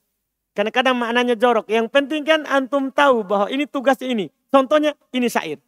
Karena 0.58 0.72
kadang 0.74 0.98
maknanya 0.98 1.38
jorok. 1.38 1.70
Yang 1.70 1.88
penting 1.94 2.26
kan 2.26 2.42
antum 2.50 2.90
tahu 2.90 3.22
bahwa 3.22 3.46
ini 3.54 3.70
tugas 3.70 4.02
ini. 4.02 4.34
Contohnya 4.50 4.98
ini 5.14 5.30
syair. 5.30 5.62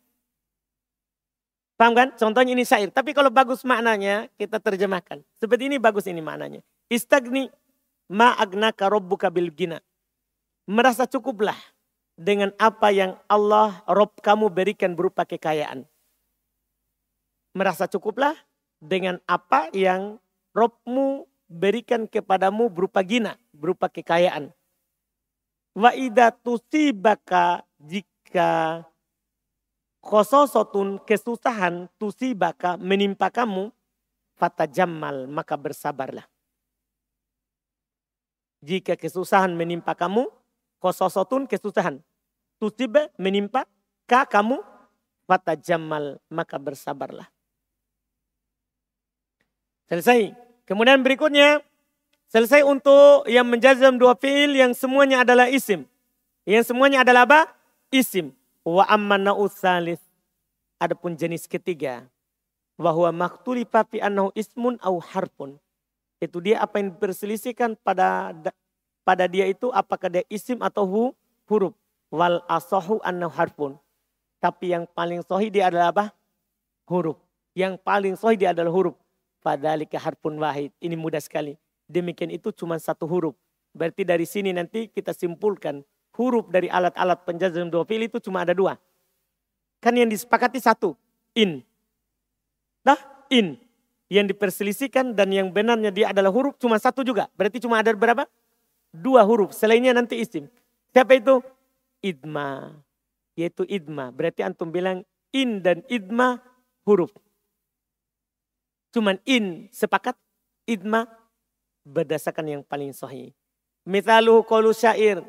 Paham 1.77 1.93
kan? 1.93 2.09
Contohnya 2.17 2.57
ini 2.57 2.65
syair. 2.65 2.89
Tapi 2.89 3.13
kalau 3.13 3.29
bagus 3.29 3.61
maknanya 3.61 4.27
kita 4.35 4.57
terjemahkan. 4.57 5.21
Seperti 5.37 5.69
ini 5.69 5.77
bagus 5.77 6.09
ini 6.09 6.19
maknanya. 6.25 6.65
Istagni 6.89 7.53
ma 8.09 8.33
agnaka 8.33 8.89
rabbuka 8.89 9.29
bil 9.29 9.53
gina. 9.53 9.77
Merasa 10.65 11.05
cukuplah 11.05 11.57
dengan 12.17 12.51
apa 12.57 12.89
yang 12.91 13.15
Allah 13.31 13.79
Rob 13.85 14.17
kamu 14.19 14.49
berikan 14.51 14.97
berupa 14.97 15.23
kekayaan. 15.23 15.85
Merasa 17.53 17.85
cukuplah 17.85 18.35
dengan 18.81 19.21
apa 19.29 19.69
yang 19.71 20.19
Robmu 20.51 21.29
berikan 21.49 22.05
kepadamu 22.05 22.69
berupa 22.69 23.01
gina, 23.01 23.35
berupa 23.51 23.89
kekayaan. 23.89 24.53
Wa 25.73 25.97
idha 25.97 26.29
tusibaka 26.31 27.65
jika 27.81 28.85
khososotun 30.05 31.01
kesusahan 31.03 31.89
tusibaka 31.97 32.77
menimpa 32.77 33.33
kamu 33.33 33.73
fata 34.39 34.69
jamal 34.69 35.27
maka 35.27 35.59
bersabarlah. 35.59 36.23
Jika 38.59 38.99
kesusahan 38.99 39.55
menimpa 39.55 39.95
kamu, 39.95 40.27
khososotun 40.83 41.47
kesusahan. 41.47 42.03
Tusiba 42.59 43.07
menimpa 43.15 43.63
ka 44.03 44.27
kamu 44.27 44.59
fata 45.23 45.55
jamal 45.55 46.19
maka 46.27 46.59
bersabarlah. 46.59 47.27
Selesai. 49.87 50.48
Kemudian 50.69 51.01
berikutnya 51.01 51.65
Selesai 52.29 52.61
untuk 52.61 53.25
yang 53.25 53.49
menjazam 53.49 53.97
dua 53.97 54.13
fiil 54.13 54.53
yang 54.53 54.77
semuanya 54.77 55.25
adalah 55.25 55.49
isim. 55.49 55.89
Yang 56.45 56.69
semuanya 56.69 57.01
adalah 57.01 57.25
apa? 57.25 57.41
Isim. 57.89 58.37
Wa 58.61 58.85
amma 58.85 59.17
salis. 59.49 59.97
Adapun 60.77 61.17
jenis 61.17 61.49
ketiga. 61.49 62.05
Bahwa 62.77 63.09
maktuli 63.09 63.65
papi 63.65 63.97
annahu 63.97 64.29
ismun 64.37 64.77
au 64.85 65.01
harpun. 65.01 65.57
Itu 66.21 66.37
dia 66.37 66.61
apa 66.61 66.77
yang 66.77 66.93
diperselisihkan 66.93 67.73
pada 67.81 68.29
pada 69.01 69.25
dia 69.25 69.49
itu 69.49 69.73
apakah 69.73 70.21
dia 70.21 70.23
isim 70.29 70.61
atau 70.61 70.85
hu, 70.85 71.03
huruf. 71.49 71.73
Wal 72.13 72.45
asohu 72.45 73.01
annahu 73.01 73.33
harpun. 73.33 73.73
Tapi 74.37 74.77
yang 74.77 74.85
paling 74.85 75.25
sohi 75.25 75.49
dia 75.49 75.73
adalah 75.73 75.89
apa? 75.89 76.05
Huruf. 76.85 77.17
Yang 77.57 77.81
paling 77.81 78.13
sohi 78.13 78.37
dia 78.37 78.53
adalah 78.53 78.69
huruf. 78.69 78.93
Padalika 79.39 79.99
harpun 79.99 80.39
wahid. 80.39 80.71
Ini 80.83 80.95
mudah 80.99 81.19
sekali 81.23 81.55
demikian 81.89 82.29
itu 82.29 82.53
cuma 82.53 82.77
satu 82.77 83.09
huruf. 83.09 83.35
Berarti 83.73 84.05
dari 84.05 84.29
sini 84.29 84.53
nanti 84.53 84.87
kita 84.87 85.11
simpulkan 85.11 85.81
huruf 86.13 86.47
dari 86.53 86.69
alat-alat 86.69 87.25
penjazam 87.25 87.67
dua 87.73 87.83
fiil 87.83 88.05
itu 88.05 88.21
cuma 88.21 88.45
ada 88.45 88.53
dua. 88.53 88.77
Kan 89.81 89.97
yang 89.97 90.07
disepakati 90.07 90.61
satu, 90.61 90.93
in. 91.33 91.65
Dah, 92.85 92.99
in. 93.33 93.57
Yang 94.09 94.35
diperselisihkan 94.35 95.13
dan 95.13 95.29
yang 95.29 95.53
benarnya 95.53 95.93
dia 95.93 96.09
adalah 96.09 96.33
huruf 96.33 96.57
cuma 96.57 96.81
satu 96.81 97.05
juga. 97.05 97.29
Berarti 97.37 97.61
cuma 97.61 97.77
ada 97.77 97.93
berapa? 97.93 98.25
Dua 98.89 99.21
huruf. 99.21 99.53
Selainnya 99.53 99.93
nanti 99.93 100.17
isim. 100.17 100.49
Siapa 100.89 101.13
itu? 101.13 101.39
Idma. 102.01 102.73
Yaitu 103.37 103.69
idma. 103.69 104.09
Berarti 104.09 104.41
antum 104.41 104.73
bilang 104.73 105.05
in 105.29 105.61
dan 105.61 105.85
idma 105.85 106.41
huruf. 106.89 107.13
Cuman 108.89 109.21
in 109.25 109.69
sepakat, 109.69 110.17
idma 110.65 111.05
berdasarkan 111.85 112.45
yang 112.59 112.63
paling 112.65 112.93
sahih. 112.93 113.33
Mithaluhu 113.85 114.45
qalu 114.45 114.73
syair. 114.73 115.25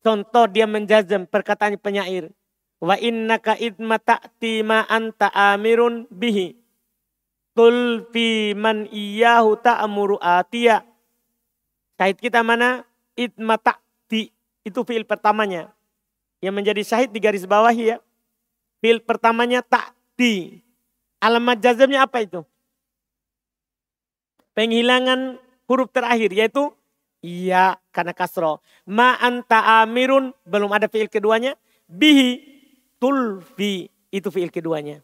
Contoh 0.00 0.48
dia 0.48 0.64
menjazam 0.64 1.28
perkataan 1.28 1.76
penyair. 1.76 2.32
Wa 2.80 2.96
innaka 2.96 3.56
idma 3.60 4.00
ta'ti 4.00 4.64
ma 4.64 4.88
anta 4.88 5.28
amirun 5.28 6.08
bihi. 6.08 6.56
Tulfi 7.52 8.56
man 8.56 8.88
iyahu 8.88 9.60
ta'amuru 9.60 10.16
atiya. 10.16 10.80
Syahid 12.00 12.16
kita 12.16 12.40
mana? 12.40 12.88
Idma 13.12 13.60
ta'ti. 13.60 14.32
Itu 14.64 14.84
fiil 14.88 15.04
pertamanya. 15.04 15.68
Yang 16.40 16.54
menjadi 16.56 16.82
syahid 16.84 17.12
di 17.12 17.20
garis 17.20 17.44
bawah 17.44 17.72
ya. 17.72 18.00
Fiil 18.80 19.04
pertamanya 19.04 19.60
ta'ti. 19.60 20.64
Alamat 21.20 21.60
jazamnya 21.60 22.08
apa 22.08 22.24
itu? 22.24 22.40
Penghilangan 24.54 25.38
huruf 25.70 25.88
terakhir 25.94 26.30
yaitu 26.34 26.74
ya 27.22 27.78
karena 27.94 28.12
kasro. 28.16 28.60
Ma 28.88 29.16
anta 29.20 29.82
amirun 29.82 30.34
belum 30.44 30.70
ada 30.74 30.90
fiil 30.90 31.06
keduanya. 31.06 31.54
Bihi 31.90 32.42
tulfi 32.98 33.88
itu 34.10 34.28
fiil 34.30 34.50
keduanya. 34.50 35.02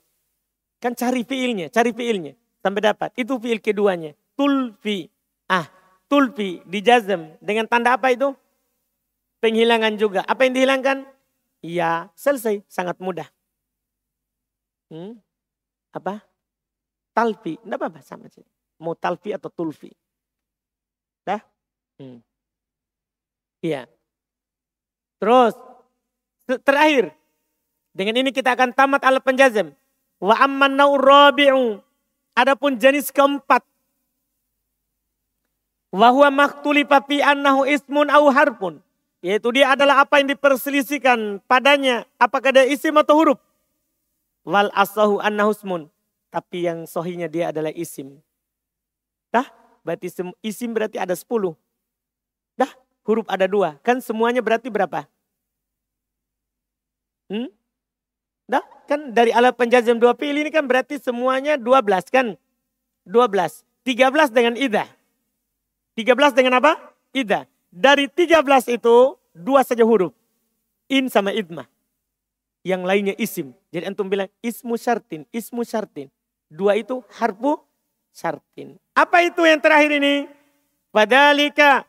Kan 0.83 0.93
cari 0.93 1.25
fiilnya, 1.25 1.73
cari 1.73 1.91
fiilnya 1.95 2.37
sampai 2.61 2.83
dapat. 2.83 3.11
Itu 3.15 3.39
fiil 3.39 3.63
keduanya. 3.63 4.13
Tulfi. 4.37 5.09
Ah, 5.47 5.65
tulfi 6.11 6.61
dijazam 6.67 7.39
dengan 7.41 7.65
tanda 7.71 7.97
apa 7.97 8.13
itu? 8.13 8.35
Penghilangan 9.41 9.95
juga. 10.01 10.21
Apa 10.27 10.49
yang 10.49 10.59
dihilangkan? 10.59 11.07
Ya, 11.63 12.11
selesai. 12.19 12.65
Sangat 12.67 12.99
mudah. 12.99 13.29
Hmm? 14.91 15.19
Apa? 15.93 16.25
Talfi. 17.13 17.61
Tidak 17.61 17.77
apa-apa 17.77 18.01
sama 18.05 18.27
sih. 18.33 18.45
Mau 18.77 18.93
talfi 18.93 19.33
atau 19.33 19.49
tulfi. 19.49 19.93
Dah? 21.25 21.41
Hmm. 21.97 22.21
Iya. 23.65 23.89
Terus 25.17 25.57
terakhir 26.63 27.11
dengan 27.97 28.21
ini 28.21 28.31
kita 28.31 28.53
akan 28.53 28.77
tamat 28.77 29.01
alat 29.01 29.25
penjazam. 29.25 29.73
Wa 30.21 30.37
amman 30.45 30.77
rabi'u. 30.77 31.81
Adapun 32.37 32.77
jenis 32.77 33.09
keempat. 33.09 33.65
Wa 35.89 36.13
huwa 36.13 36.29
makhtulifa 36.29 37.01
fi 37.09 37.25
annahu 37.25 37.65
ismun 37.65 38.13
au 38.13 38.29
harfun. 38.29 38.85
Yaitu 39.25 39.49
dia 39.57 39.73
adalah 39.73 40.05
apa 40.05 40.21
yang 40.21 40.29
diperselisihkan 40.37 41.41
padanya. 41.49 42.05
Apakah 42.21 42.53
dia 42.53 42.69
isim 42.69 42.93
atau 43.01 43.17
huruf. 43.17 43.41
Wal 44.45 44.69
asahu 44.77 45.25
annahu 45.25 45.57
ismun. 45.57 45.83
Tapi 46.29 46.69
yang 46.69 46.85
sohinya 46.85 47.33
dia 47.33 47.49
adalah 47.49 47.73
isim. 47.73 48.21
Dah? 49.37 49.47
Berarti 49.85 50.09
isim 50.41 50.73
berarti 50.73 50.97
ada 50.97 51.13
10. 51.13 51.29
Dah, 52.57 52.73
huruf 53.05 53.29
ada 53.29 53.45
dua. 53.45 53.77
Kan 53.85 54.01
semuanya 54.01 54.41
berarti 54.41 54.73
berapa? 54.73 55.05
Hmm? 57.29 57.53
Dah, 58.49 58.65
kan 58.89 59.13
dari 59.13 59.37
alat 59.37 59.53
penjazam 59.59 60.01
dua 60.01 60.17
pilih 60.17 60.47
ini 60.47 60.49
kan 60.49 60.65
berarti 60.65 60.97
semuanya 60.97 61.61
12 61.61 62.09
kan? 62.09 62.33
12. 63.05 63.67
13 63.85 64.33
dengan 64.33 64.55
ida. 64.57 64.89
13 65.99 66.33
dengan 66.33 66.59
apa? 66.59 66.79
Ida. 67.13 67.45
Dari 67.69 68.09
13 68.09 68.41
itu 68.73 68.97
dua 69.37 69.61
saja 69.67 69.85
huruf. 69.85 70.17
In 70.89 71.11
sama 71.13 71.35
idma. 71.35 71.69
Yang 72.63 72.83
lainnya 72.83 73.15
isim. 73.19 73.53
Jadi 73.75 73.91
antum 73.91 74.07
bilang 74.07 74.31
ismu 74.43 74.79
syartin, 74.79 75.27
ismu 75.35 75.67
syartin. 75.67 76.11
Dua 76.47 76.79
itu 76.79 77.03
harfu 77.19 77.66
syartin. 78.17 78.81
Apa 78.97 79.21
itu 79.29 79.45
yang 79.45 79.61
terakhir 79.61 79.93
ini? 80.01 80.25
Padalika 80.89 81.85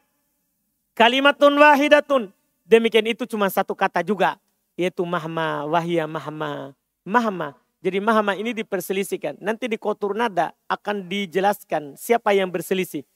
kalimatun 0.92 1.56
wahidatun. 1.56 2.24
Demikian 2.68 3.08
itu 3.08 3.24
cuma 3.24 3.48
satu 3.48 3.72
kata 3.72 4.04
juga. 4.04 4.36
Yaitu 4.76 5.08
mahma, 5.08 5.64
wahya 5.64 6.04
mahma. 6.04 6.76
Mahma. 7.08 7.56
Jadi 7.80 8.04
mahma 8.04 8.36
ini 8.36 8.52
diperselisihkan. 8.52 9.40
Nanti 9.40 9.72
di 9.72 9.80
kotur 9.80 10.12
nada 10.12 10.52
akan 10.68 11.08
dijelaskan 11.08 11.96
siapa 11.96 12.36
yang 12.36 12.52
berselisih. 12.52 13.08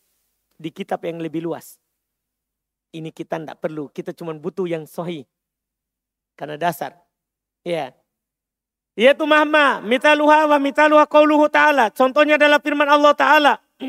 Di 0.55 0.69
kitab 0.71 1.03
yang 1.03 1.19
lebih 1.19 1.43
luas. 1.43 1.75
Ini 2.95 3.11
kita 3.11 3.43
tidak 3.43 3.59
perlu. 3.59 3.91
Kita 3.91 4.15
cuma 4.15 4.31
butuh 4.31 4.63
yang 4.63 4.87
sohi. 4.87 5.27
Karena 6.39 6.55
dasar. 6.55 6.95
Ya. 7.67 7.91
Yaitu 8.95 9.23
mahma. 9.23 9.79
Mitaluha 9.83 10.51
wa 10.51 10.57
mitaluha 10.59 11.07
qauluhu 11.07 11.47
ta'ala. 11.47 11.91
Contohnya 11.95 12.35
adalah 12.35 12.59
firman 12.59 12.87
Allah 12.87 13.13
ta'ala. 13.15 13.53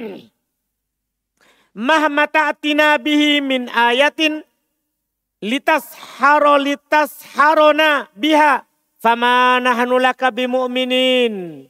mahma 1.89 2.29
ta'tina 2.29 3.01
bihi 3.01 3.41
min 3.41 3.67
ayatin 3.73 4.45
litas 5.41 5.97
haro 6.21 6.61
litas 6.61 7.25
harona 7.33 8.13
biha 8.13 8.69
Fama 9.03 9.59
nahnu 9.59 9.99
laka 9.99 10.31
bimu'minin. 10.31 11.67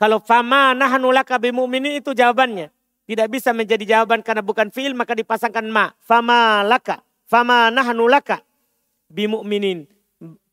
Kalau 0.00 0.16
fama 0.16 0.72
nahnu 0.72 1.12
laka 1.12 1.36
bimu'minin 1.36 2.00
itu 2.00 2.16
jawabannya. 2.16 2.72
Tidak 3.04 3.28
bisa 3.28 3.52
menjadi 3.52 3.84
jawaban 3.84 4.24
karena 4.24 4.40
bukan 4.40 4.72
fi'il 4.72 4.96
maka 4.96 5.12
dipasangkan 5.12 5.68
ma. 5.68 5.92
Fama 6.00 6.64
laka. 6.64 7.04
Fama 7.28 7.68
nahnu 7.68 8.08
laka 8.08 8.40
bimu'minin. 9.12 9.84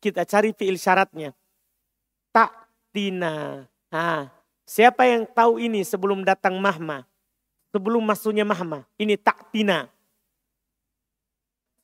Kita 0.04 0.28
cari 0.28 0.52
fi'il 0.52 0.76
syaratnya. 0.76 1.32
Tak 2.88 2.96
tina. 2.96 3.68
Ha. 3.92 4.32
Siapa 4.64 5.04
yang 5.04 5.28
tahu 5.28 5.60
ini 5.60 5.84
sebelum 5.84 6.24
datang 6.24 6.56
mahma? 6.56 7.04
Sebelum 7.68 8.00
masuknya 8.00 8.48
mahma. 8.48 8.88
Ini 8.96 9.20
tak 9.20 9.52
tina. 9.52 9.92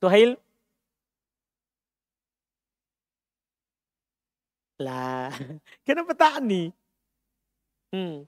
Tuhail 0.01 0.37
Lah, 4.75 5.31
kenapa 5.87 6.11
petani? 6.11 6.67
Hmm. 7.95 8.27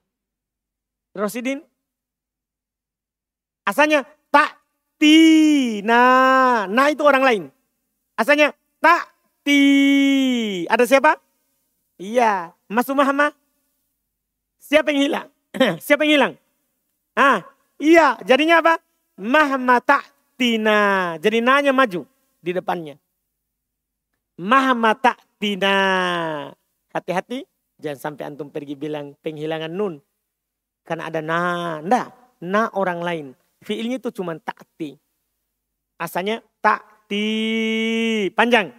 Rosidin? 1.11 1.59
Asalnya 3.67 4.07
tak 4.31 4.55
ti. 4.95 5.83
Nah, 5.83 6.71
nah 6.71 6.87
itu 6.87 7.03
orang 7.03 7.23
lain. 7.25 7.43
Asalnya 8.15 8.55
tak 8.79 9.11
ti. 9.43 10.63
Ada 10.71 10.87
siapa? 10.87 11.19
Iya, 11.99 12.55
Mas 12.67 12.87
Muhammad. 12.91 13.31
Siapa 14.59 14.91
yang 14.91 15.01
hilang? 15.07 15.27
siapa 15.85 16.03
yang 16.03 16.13
hilang? 16.19 16.33
Ah, 17.15 17.47
iya, 17.79 18.19
jadinya 18.27 18.59
apa? 18.59 18.83
Mahma 19.17 19.79
tina. 20.37 21.15
Jadi 21.17 21.39
nanya 21.41 21.71
maju 21.71 22.03
di 22.43 22.51
depannya. 22.51 22.95
Mahma 24.37 24.93
tina. 25.39 25.75
Hati-hati, 26.93 27.47
jangan 27.79 27.99
sampai 27.99 28.23
antum 28.27 28.51
pergi 28.51 28.75
bilang 28.75 29.15
penghilangan 29.23 29.71
nun. 29.71 30.03
Karena 30.83 31.09
ada 31.09 31.19
na, 31.23 31.39
ndak, 31.83 32.07
na 32.43 32.69
orang 32.75 32.99
lain. 33.01 33.27
Fiilnya 33.65 33.97
itu 33.97 34.13
cuma 34.13 34.37
takti. 34.37 34.95
Asalnya 35.97 36.45
takti 36.61 37.25
panjang. 38.37 38.69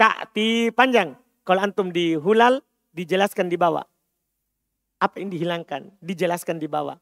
Takti 0.00 0.72
panjang. 0.72 1.12
Kalau 1.50 1.66
antum 1.66 1.90
di 1.90 2.14
hulal, 2.14 2.62
dijelaskan 2.94 3.50
di 3.50 3.58
bawah. 3.58 3.82
Apa 5.02 5.18
yang 5.18 5.34
dihilangkan? 5.34 5.90
Dijelaskan 5.98 6.62
di 6.62 6.70
bawah. 6.70 6.94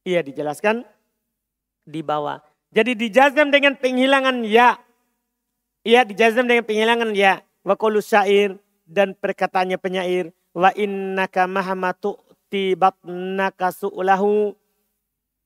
Iya 0.00 0.24
dijelaskan 0.24 0.80
di 1.84 2.00
bawah. 2.00 2.40
Jadi 2.72 2.96
dijazam 2.96 3.52
dengan 3.52 3.76
penghilangan 3.76 4.48
ya. 4.48 4.80
Iya 5.84 6.08
dijazam 6.08 6.48
dengan 6.48 6.64
penghilangan 6.64 7.12
ya 7.12 7.44
wa 7.68 7.76
syair 8.00 8.56
dan 8.88 9.12
perkataannya 9.12 9.76
penyair 9.76 10.32
wa 10.56 10.72
innaka 10.72 11.44
mahama 11.44 11.92
tu'ti 11.92 12.72
batnaka 12.72 13.76
su'lahu 13.76 14.56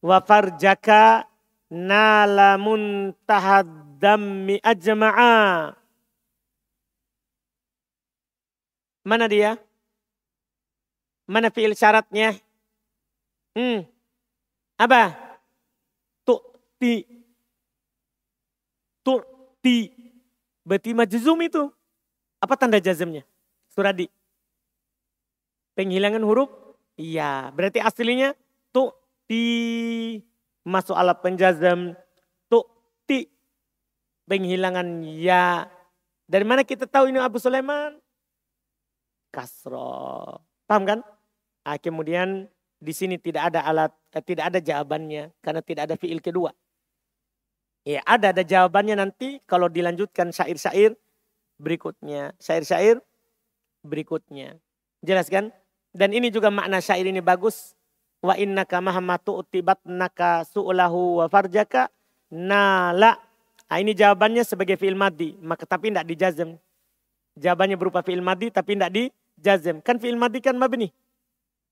wa 0.07 0.23
farjaka 0.23 1.27
nala 1.67 2.55
muntahaddammi 2.63 4.63
ajma'a 4.63 5.35
Mana 9.07 9.31
dia? 9.31 9.55
Mana 11.31 11.47
fiil 11.55 11.79
syaratnya? 11.79 12.35
Hmm. 13.55 13.87
Apa? 14.75 15.15
Tu'ti. 16.27 17.07
Tu'ti. 19.07 19.79
Berarti 20.67 20.91
majzum 20.91 21.39
itu. 21.39 21.71
Apa 22.43 22.59
tanda 22.59 22.83
jazmnya? 22.83 23.23
Suradi. 23.71 24.11
Penghilangan 25.79 26.27
huruf? 26.27 26.51
Iya. 26.99 27.55
Berarti 27.55 27.79
aslinya 27.79 28.35
tu 28.75 28.91
ti 29.31 30.19
masuk 30.67 30.99
alat 30.99 31.23
penjazam 31.23 31.95
tu 32.51 32.59
ti 33.07 33.31
penghilangan 34.27 35.07
ya. 35.15 35.71
Dari 36.27 36.43
mana 36.43 36.67
kita 36.67 36.91
tahu 36.91 37.15
ini 37.15 37.23
Abu 37.23 37.39
Sulaiman? 37.39 38.03
Kasro. 39.37 40.41
Paham 40.65 40.89
kan? 40.89 40.99
Nah, 41.69 41.77
kemudian 41.77 42.49
di 42.81 42.93
sini 42.97 43.21
tidak 43.21 43.53
ada 43.53 43.69
alat, 43.69 43.93
eh, 44.17 44.25
tidak 44.25 44.49
ada 44.49 44.59
jawabannya 44.65 45.37
karena 45.45 45.61
tidak 45.61 45.83
ada 45.93 45.97
fiil 46.01 46.25
kedua. 46.25 46.57
Ya, 47.85 48.01
ada 48.09 48.33
ada 48.33 48.41
jawabannya 48.41 48.97
nanti 48.97 49.45
kalau 49.45 49.69
dilanjutkan 49.69 50.33
syair-syair 50.33 50.97
berikutnya, 51.61 52.33
syair-syair 52.41 52.99
berikutnya. 53.85 54.59
Jelas 55.05 55.29
kan? 55.29 55.53
Dan 55.93 56.17
ini 56.17 56.33
juga 56.33 56.51
makna 56.51 56.83
syair 56.83 57.07
ini 57.07 57.21
bagus. 57.21 57.77
Wa 58.25 58.35
innaka 58.35 58.81
mahamatu 58.81 59.45
utibat 59.45 59.79
naka 59.87 60.43
su'lahu 60.49 61.23
wa 61.23 61.27
farjaka 61.31 61.93
nala. 62.33 63.21
Nah, 63.67 63.79
ini 63.79 63.95
jawabannya 63.95 64.43
sebagai 64.43 64.79
fi'il 64.79 64.99
madi, 64.99 65.35
maka 65.39 65.67
tapi 65.67 65.91
tidak 65.91 66.07
dijazm. 66.07 66.59
Jawabannya 67.39 67.77
berupa 67.79 68.01
fi'il 68.03 68.23
madi 68.25 68.51
tapi 68.51 68.75
tidak 68.75 68.91
dijazm. 69.37 69.85
Kan 69.85 70.01
fi'il 70.01 70.17
madi 70.17 70.41
kan 70.41 70.57
mabni. 70.57 70.91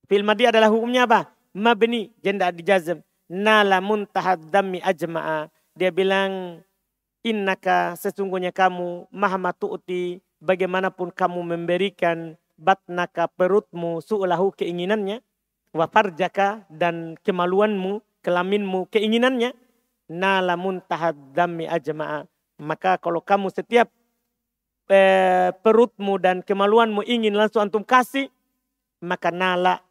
Fi'il 0.08 0.22
madi 0.24 0.46
adalah 0.46 0.68
hukumnya 0.68 1.08
apa? 1.08 1.32
Mabni, 1.56 2.12
jadi 2.20 2.36
tidak 2.36 2.52
dijazm. 2.60 2.98
Nala 3.28 3.80
muntahad 3.80 4.40
dhammi 4.52 4.84
ajma'a. 4.84 5.48
Dia 5.74 5.90
bilang 5.90 6.60
Innaka 7.24 7.96
sesungguhnya 7.96 8.52
kamu 8.52 9.08
maha 9.08 9.40
matu'ti 9.40 10.20
bagaimanapun 10.44 11.08
kamu 11.08 11.40
memberikan 11.56 12.36
batnaka 12.60 13.32
perutmu 13.32 14.04
su'lahu 14.04 14.52
keinginannya 14.52 15.24
wa 15.72 15.88
farjaka 15.88 16.68
dan 16.68 17.16
kemaluanmu 17.24 18.04
kelaminmu 18.20 18.92
keinginannya 18.92 19.56
nalamun 20.04 20.84
tahaddami 20.84 21.64
ajma'a 21.64 22.28
maka 22.60 23.00
kalau 23.00 23.24
kamu 23.24 23.48
setiap 23.48 23.88
eh, 24.90 25.50
perutmu 25.64 26.20
dan 26.20 26.40
kemaluanmu 26.44 27.04
ingin 27.04 27.36
langsung 27.36 27.64
antum 27.64 27.84
kasih 27.84 28.28
maka 29.04 29.28
nala 29.28 29.84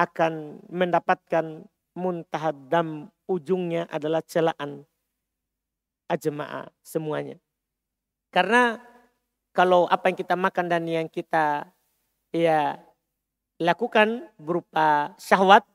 akan 0.00 0.64
mendapatkan 0.72 1.68
muntahaddam 1.92 3.12
ujungnya 3.28 3.84
adalah 3.92 4.24
celaan 4.24 4.88
ajma'a 6.08 6.72
semuanya. 6.80 7.36
Karena 8.32 8.80
kalau 9.52 9.84
apa 9.86 10.08
yang 10.08 10.18
kita 10.18 10.34
makan 10.34 10.66
dan 10.72 10.82
yang 10.88 11.06
kita 11.06 11.68
ya 12.32 12.80
lakukan 13.60 14.24
berupa 14.40 15.12
syahwat, 15.20 15.68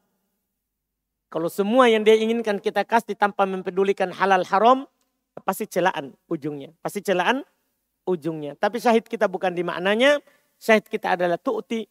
kalau 1.29 1.51
semua 1.51 1.91
yang 1.91 2.01
dia 2.01 2.17
inginkan 2.17 2.57
kita 2.57 2.81
kasih 2.81 3.13
tanpa 3.13 3.45
mempedulikan 3.45 4.09
halal 4.09 4.41
haram, 4.47 4.89
pasti 5.43 5.67
celaan 5.67 6.15
ujungnya. 6.31 6.71
Pasti 6.79 7.03
celaan 7.03 7.43
ujungnya. 8.05 8.53
Tapi 8.55 8.79
syahid 8.79 9.03
kita 9.09 9.25
bukan 9.25 9.51
di 9.51 9.65
maknanya, 9.65 10.21
syahid 10.61 10.85
kita 10.87 11.17
adalah 11.17 11.35
tu'ti. 11.41 11.89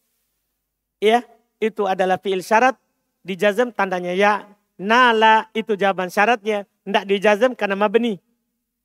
Ya, 1.03 1.27
itu 1.61 1.85
adalah 1.85 2.17
fi'il 2.17 2.41
syarat, 2.41 2.79
dijazam 3.27 3.75
tandanya 3.75 4.15
ya. 4.15 4.49
Nala 4.75 5.51
itu 5.55 5.79
jawaban 5.79 6.09
syaratnya, 6.11 6.67
tidak 6.87 7.05
dijazam 7.07 7.53
karena 7.55 7.77
mabni. 7.79 8.19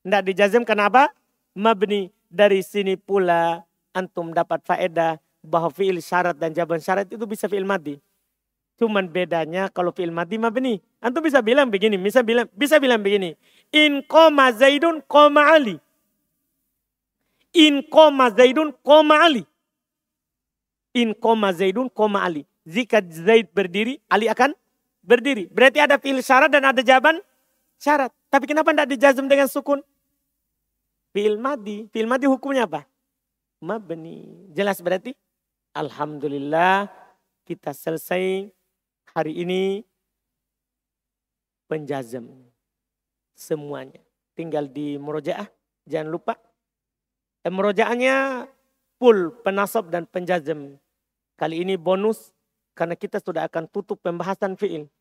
Tidak 0.04 0.24
dijazam 0.26 0.64
kenapa? 0.66 1.14
Mabni. 1.56 2.12
Dari 2.30 2.62
sini 2.62 2.94
pula 2.94 3.66
antum 3.90 4.30
dapat 4.30 4.62
faedah 4.62 5.18
bahwa 5.42 5.74
fi'il 5.74 5.98
syarat 5.98 6.38
dan 6.38 6.54
jawaban 6.54 6.78
syarat 6.78 7.10
itu 7.10 7.26
bisa 7.26 7.50
fi'il 7.50 7.66
madi. 7.66 7.98
Cuman 8.78 9.10
bedanya 9.10 9.68
kalau 9.74 9.90
fi'il 9.90 10.14
madi 10.14 10.38
mabni. 10.38 10.78
Antum 11.02 11.26
bisa 11.26 11.42
bilang 11.42 11.74
begini, 11.74 11.98
bisa 11.98 12.22
bilang 12.22 12.46
bisa 12.54 12.78
bilang 12.78 13.02
begini. 13.02 13.34
In 13.74 14.06
koma 14.06 14.54
Zaidun 14.54 15.02
koma 15.10 15.58
Ali. 15.58 15.82
In 17.54 17.82
koma 17.90 18.30
Zaidun 18.30 18.74
koma 18.86 19.26
Ali. 19.26 19.44
In 20.94 21.14
koma 21.18 21.54
Zaidun 21.54 21.90
koma 21.90 22.26
Ali. 22.26 22.46
Jika 22.66 23.02
Zaid 23.02 23.50
berdiri, 23.50 23.98
Ali 24.06 24.30
akan 24.30 24.54
berdiri. 25.02 25.50
Berarti 25.50 25.82
ada 25.82 25.98
fi'il 25.98 26.22
syarat 26.22 26.54
dan 26.54 26.70
ada 26.70 26.82
jawaban 26.86 27.18
syarat. 27.82 28.14
Tapi 28.30 28.46
kenapa 28.46 28.70
tidak 28.70 28.88
dijazm 28.94 29.26
dengan 29.26 29.50
sukun? 29.50 29.82
Fi'il 31.10 31.42
madi. 31.42 31.90
Fi'il 31.90 32.06
madi 32.06 32.30
hukumnya 32.30 32.70
apa? 32.70 32.86
Mabni. 33.58 34.50
Jelas 34.54 34.78
berarti? 34.86 35.18
Alhamdulillah 35.74 36.90
kita 37.50 37.74
selesai 37.74 38.54
hari 39.18 39.34
ini 39.42 39.82
penjazam 41.66 42.30
semuanya. 43.34 44.02
Tinggal 44.38 44.70
di 44.70 44.98
murojaah, 45.02 45.50
jangan 45.86 46.10
lupa. 46.10 46.34
Dan 47.40 47.56
murojaahnya 47.56 48.48
full 49.00 49.32
penasab 49.42 49.88
dan 49.90 50.04
penjazam. 50.06 50.76
Kali 51.40 51.64
ini 51.64 51.80
bonus 51.80 52.36
karena 52.76 53.00
kita 53.00 53.24
sudah 53.24 53.48
akan 53.48 53.72
tutup 53.72 54.04
pembahasan 54.04 54.60
fiil. 54.60 54.92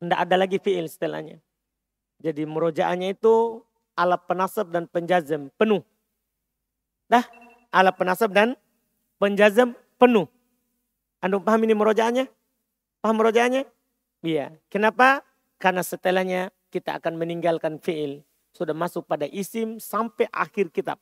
Tidak 0.00 0.18
ada 0.18 0.36
lagi 0.40 0.56
fiil 0.56 0.88
setelahnya. 0.88 1.36
Jadi 2.18 2.48
murojaahnya 2.48 3.12
itu 3.12 3.60
alat 3.98 4.24
penasab 4.24 4.72
dan 4.72 4.88
penjazam 4.88 5.52
penuh. 5.60 5.84
Dah, 7.10 7.24
alat 7.70 7.94
penasab 7.94 8.32
dan 8.32 8.56
penjazam 9.20 9.76
penuh. 10.00 10.26
Anda 11.18 11.42
paham 11.42 11.66
ini 11.66 11.74
murojaahnya? 11.74 12.30
Paham 13.02 13.16
murojaahnya? 13.18 13.66
Iya. 14.22 14.54
Kenapa? 14.70 15.26
Karena 15.58 15.82
setelahnya 15.82 16.54
kita 16.70 16.94
akan 16.98 17.18
meninggalkan 17.18 17.82
fi'il. 17.82 18.22
Sudah 18.54 18.74
masuk 18.74 19.06
pada 19.06 19.26
isim 19.26 19.82
sampai 19.82 20.30
akhir 20.30 20.70
kitab. 20.70 20.98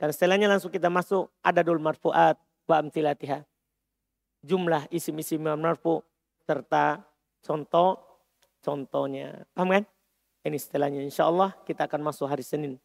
Dan 0.00 0.16
setelahnya 0.16 0.48
langsung 0.48 0.72
kita 0.72 0.88
masuk 0.88 1.28
adadul 1.44 1.76
marfu'at 1.76 2.40
wa 2.64 2.76
amtilatiha. 2.80 3.44
Jumlah 4.40 4.88
isim-isim 4.88 5.44
marfu 5.44 6.00
serta 6.48 7.04
contoh 7.44 8.00
contohnya. 8.64 9.44
Paham 9.52 9.76
kan? 9.76 9.84
Ini 10.40 10.56
setelahnya 10.56 11.04
insya 11.04 11.28
Allah 11.28 11.52
kita 11.68 11.84
akan 11.84 12.00
masuk 12.00 12.32
hari 12.32 12.40
Senin. 12.40 12.80